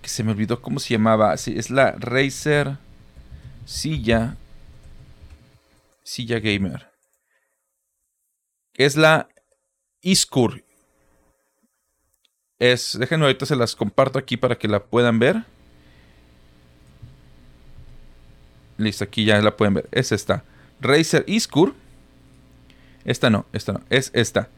[0.00, 1.36] que se me olvidó cómo se llamaba.
[1.36, 2.78] Sí, es la Razer
[3.66, 4.36] silla,
[6.02, 6.90] silla gamer.
[8.74, 9.28] Es la
[10.00, 10.64] Iskur.
[12.58, 15.44] Es, déjenme ahorita se las comparto aquí para que la puedan ver.
[18.76, 19.88] Listo, aquí ya la pueden ver.
[19.92, 20.44] Es esta.
[20.80, 21.74] Razer Iskur.
[23.04, 23.80] Esta no, esta no.
[23.90, 24.48] Es esta.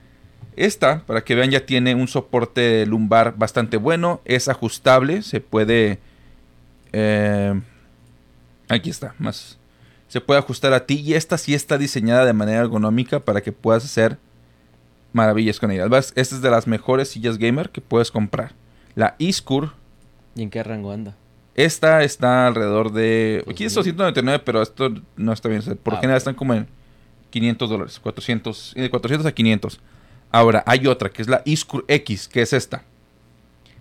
[0.56, 4.20] Esta, para que vean, ya tiene un soporte lumbar bastante bueno.
[4.24, 5.22] Es ajustable.
[5.22, 5.98] Se puede...
[6.92, 7.60] eh,
[8.68, 9.58] aquí está, más.
[10.08, 10.94] Se puede ajustar a ti.
[11.00, 14.18] Y esta sí está diseñada de manera ergonómica para que puedas hacer
[15.12, 15.88] maravillas con ella.
[15.88, 18.52] Vas- Esta es de las mejores sillas gamer que puedes comprar.
[18.94, 19.72] La Iskur.
[20.34, 21.16] ¿Y en qué rango anda?
[21.56, 23.42] Esta está alrededor de.
[23.48, 23.96] Aquí es mil.
[23.96, 25.62] 299, pero esto no está bien.
[25.82, 26.66] Por Ah, general están como en
[27.30, 27.98] 500 dólares.
[27.98, 28.74] 400.
[28.76, 29.80] y De 400 a 500.
[30.30, 32.82] Ahora, hay otra que es la Iskur X, que es esta.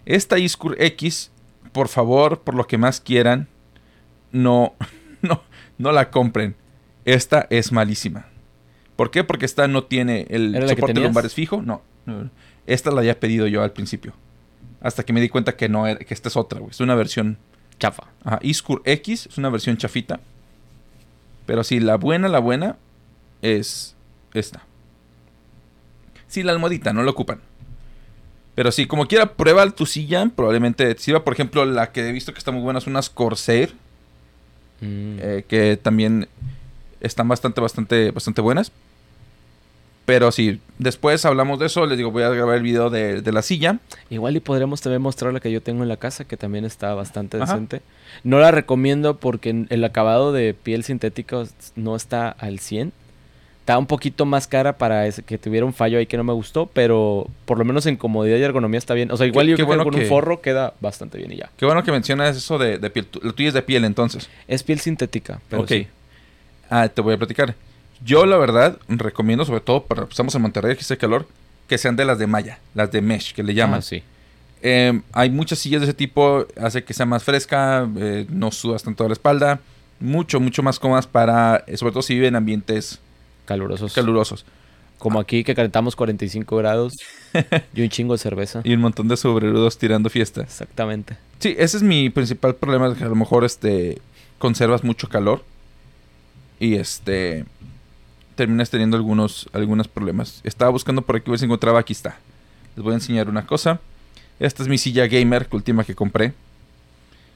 [0.05, 1.31] Esta Iskur X,
[1.73, 3.49] por favor, por lo que más quieran,
[4.31, 4.73] no,
[5.21, 5.43] no,
[5.77, 6.55] no la compren.
[7.03, 8.27] Esta es malísima.
[8.95, 9.25] ¿Por qué?
[9.25, 11.61] Porque esta no tiene el ¿Era la que soporte lumbar es fijo.
[11.61, 12.29] No, no.
[12.67, 14.13] Esta la había pedido yo al principio.
[14.79, 16.71] Hasta que me di cuenta que no era, que esta es otra, güey.
[16.71, 17.37] Es una versión
[17.79, 18.03] Chafa.
[18.23, 20.19] Ajá, Iskur X es una versión chafita.
[21.45, 22.77] Pero sí, la buena, la buena
[23.41, 23.95] es
[24.33, 24.63] esta.
[26.27, 27.39] Sí, la almohadita, no la ocupan.
[28.55, 30.31] Pero sí, como quiera, prueba tu silla.
[30.35, 31.23] Probablemente te sirva.
[31.23, 33.73] Por ejemplo, la que he visto que está muy buena son unas Corsair.
[34.81, 35.17] Mm.
[35.19, 36.27] eh, que también
[36.99, 38.71] están bastante, bastante, bastante buenas.
[40.05, 41.85] Pero sí, después hablamos de eso.
[41.87, 43.79] Les digo, voy a grabar el video de, de la silla.
[44.11, 46.93] Igual y podríamos también mostrar la que yo tengo en la casa, que también está
[46.93, 47.45] bastante Ajá.
[47.53, 47.81] decente.
[48.23, 51.43] No la recomiendo porque el acabado de piel sintética
[51.75, 52.91] no está al 100.
[53.61, 56.33] Está un poquito más cara para ese- que tuviera un fallo ahí que no me
[56.33, 59.09] gustó, pero por lo menos en comodidad y ergonomía está bien.
[59.09, 61.31] O sea, igual Qué- yo qué creo bueno que con un forro queda bastante bien
[61.31, 61.49] y ya.
[61.57, 63.07] Qué bueno que mencionas eso de, de piel.
[63.23, 64.29] Lo tuyo es de piel, entonces.
[64.47, 65.67] Es piel sintética, pero ok.
[65.67, 65.87] sí.
[66.69, 67.55] Ah, te voy a platicar.
[68.03, 71.27] Yo, la verdad, recomiendo, sobre todo para estamos en Monterrey, aquí hace calor,
[71.67, 73.79] que sean de las de malla, las de mesh, que le llaman.
[73.79, 74.03] Ah, sí.
[74.61, 78.83] Eh, hay muchas sillas de ese tipo, hace que sea más fresca, eh, no sudas
[78.83, 79.59] tanto de la espalda,
[79.99, 82.99] mucho, mucho más cómodas para, eh, sobre todo si viven en ambientes
[83.45, 83.93] Calurosos.
[83.93, 84.45] calurosos.
[84.97, 86.93] Como aquí que calentamos 45 grados
[87.75, 88.61] y un chingo de cerveza.
[88.63, 90.41] Y un montón de sobrerudos tirando fiesta.
[90.41, 91.17] Exactamente.
[91.39, 94.01] Sí, ese es mi principal problema, que a lo mejor este
[94.39, 95.43] conservas mucho calor
[96.59, 97.45] y este
[98.35, 100.41] terminas teniendo algunos algunos problemas.
[100.43, 102.17] Estaba buscando por aquí ver si encontraba, aquí está.
[102.75, 103.79] Les voy a enseñar una cosa.
[104.39, 106.33] Esta es mi silla gamer, que última que compré.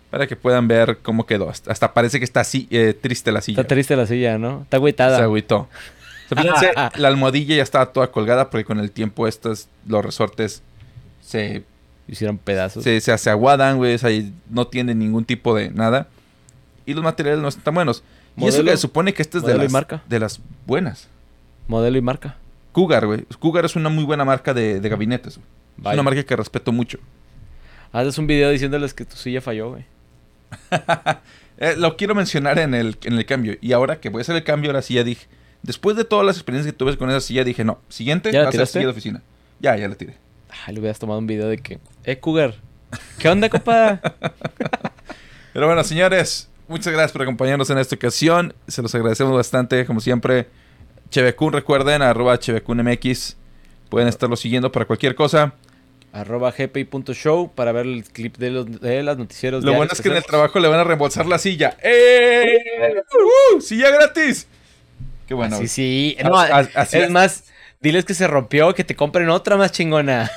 [0.10, 1.50] Para que puedan ver cómo quedó.
[1.50, 3.62] Hasta, hasta parece que está así, eh, triste la silla.
[3.62, 4.64] Está triste la silla, ¿no?
[4.64, 5.18] Está agüitada.
[5.18, 5.70] Se agüitó.
[6.32, 10.04] O sea, fíjense, la almohadilla ya estaba toda colgada porque con el tiempo estos, los
[10.04, 10.62] resortes
[11.22, 11.64] se,
[12.08, 12.84] Hicieron pedazos.
[12.84, 13.94] se, se, se aguadan, güey.
[13.94, 14.10] o sea,
[14.50, 16.08] no tienen ningún tipo de nada.
[16.88, 18.04] Y los materiales no están tan buenos.
[18.38, 20.02] Y eso que se supone que esta es de las, marca.
[20.08, 21.08] de las buenas.
[21.68, 22.38] Modelo y marca.
[22.72, 23.26] Cougar, güey.
[23.40, 25.38] Cougar es una muy buena marca de, de gabinetes.
[25.38, 25.48] güey.
[25.88, 27.00] Es una marca que respeto mucho.
[27.92, 29.86] Haces un video diciéndoles que tu silla falló, güey.
[31.62, 33.58] Eh, lo quiero mencionar en el, en el cambio.
[33.60, 35.28] Y ahora que voy a hacer el cambio, ahora sí ya dije.
[35.62, 38.50] Después de todas las experiencias que tuve con esa silla, dije, no, siguiente ¿Ya la
[38.50, 38.80] tiraste?
[38.80, 39.22] silla de oficina.
[39.60, 40.16] Ya, ya la tiré.
[40.50, 41.80] Ah, le hubieras tomado un video de que...
[42.06, 42.56] Eh, Cougar.
[43.18, 44.00] ¿Qué onda, compa?
[45.54, 48.54] Pero bueno, señores, muchas gracias por acompañarnos en esta ocasión.
[48.68, 50.48] Se los agradecemos bastante, como siempre.
[51.10, 53.36] Chevecun, recuerden, arroba CheveCunMX.
[53.90, 55.54] Pueden estarlo siguiendo para cualquier cosa.
[56.14, 59.64] Arroba gpi.show para ver el clip de los, de las noticieros.
[59.64, 61.78] Lo bueno es que en el trabajo le van a reembolsar la silla.
[61.84, 62.58] ¡Eh!
[63.56, 63.62] ¡Uh!
[63.62, 64.48] ¡Silla gratis!
[65.28, 65.58] Qué bueno.
[65.58, 66.16] Sí.
[66.20, 67.10] Así- No, así es es.
[67.12, 67.44] más,
[67.80, 70.32] diles que se rompió, que te compren otra más chingona.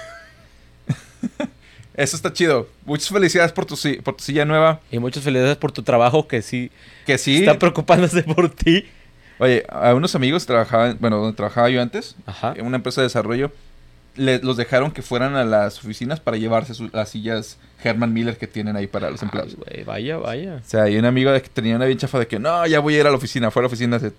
[1.95, 2.69] Eso está chido.
[2.87, 4.81] Muchas felicidades por tu, por tu silla nueva.
[4.91, 6.71] Y muchas felicidades por tu trabajo, que sí,
[7.07, 7.39] Que sí.
[7.41, 8.87] está preocupándose por ti.
[9.39, 12.55] Oye, a unos amigos trabajaban, bueno, donde trabajaba yo antes, Ajá.
[12.57, 13.51] en una empresa de desarrollo,
[14.15, 18.37] le- los dejaron que fueran a las oficinas para llevarse sus- las sillas Herman Miller
[18.37, 19.57] que tienen ahí para los empleados.
[19.75, 20.61] Ay, vaya, vaya.
[20.65, 22.95] O sea, hay un amigo que tenía una bien chafa de que no, ya voy
[22.97, 23.51] a ir a la oficina.
[23.51, 24.13] Fue a la oficina, se,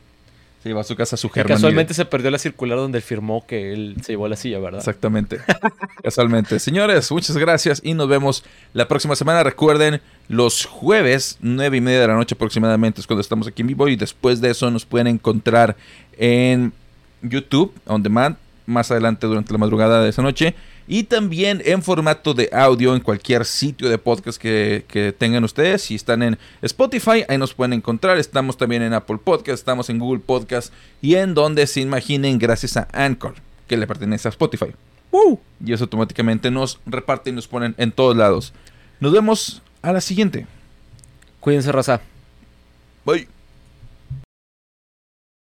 [0.64, 3.04] se llevó a su casa su Que Herman casualmente se perdió la circular donde él
[3.04, 4.60] firmó que él se llevó la silla.
[4.60, 4.80] ¿verdad?
[4.80, 5.42] Exactamente.
[6.04, 6.58] Casualmente.
[6.58, 9.44] Señores, muchas gracias y nos vemos la próxima semana.
[9.44, 10.00] Recuerden,
[10.30, 13.90] los jueves, nueve y media de la noche aproximadamente es cuando estamos aquí en vivo
[13.90, 15.76] y después de eso nos pueden encontrar
[16.18, 16.72] en
[17.22, 20.56] YouTube, on demand, más adelante durante la madrugada de esa noche.
[20.88, 25.84] Y también en formato de audio en cualquier sitio de podcast que, que tengan ustedes.
[25.84, 28.18] Si están en Spotify, ahí nos pueden encontrar.
[28.18, 32.76] Estamos también en Apple Podcast, estamos en Google Podcast y en donde se imaginen gracias
[32.76, 33.36] a Anchor,
[33.68, 34.74] que le pertenece a Spotify.
[35.12, 35.38] ¡Uh!
[35.64, 38.54] Y eso automáticamente nos reparte y nos ponen en todos lados.
[39.00, 40.48] Nos vemos a la siguiente.
[41.40, 42.02] Cuídense, raza.
[43.06, 43.33] Bye.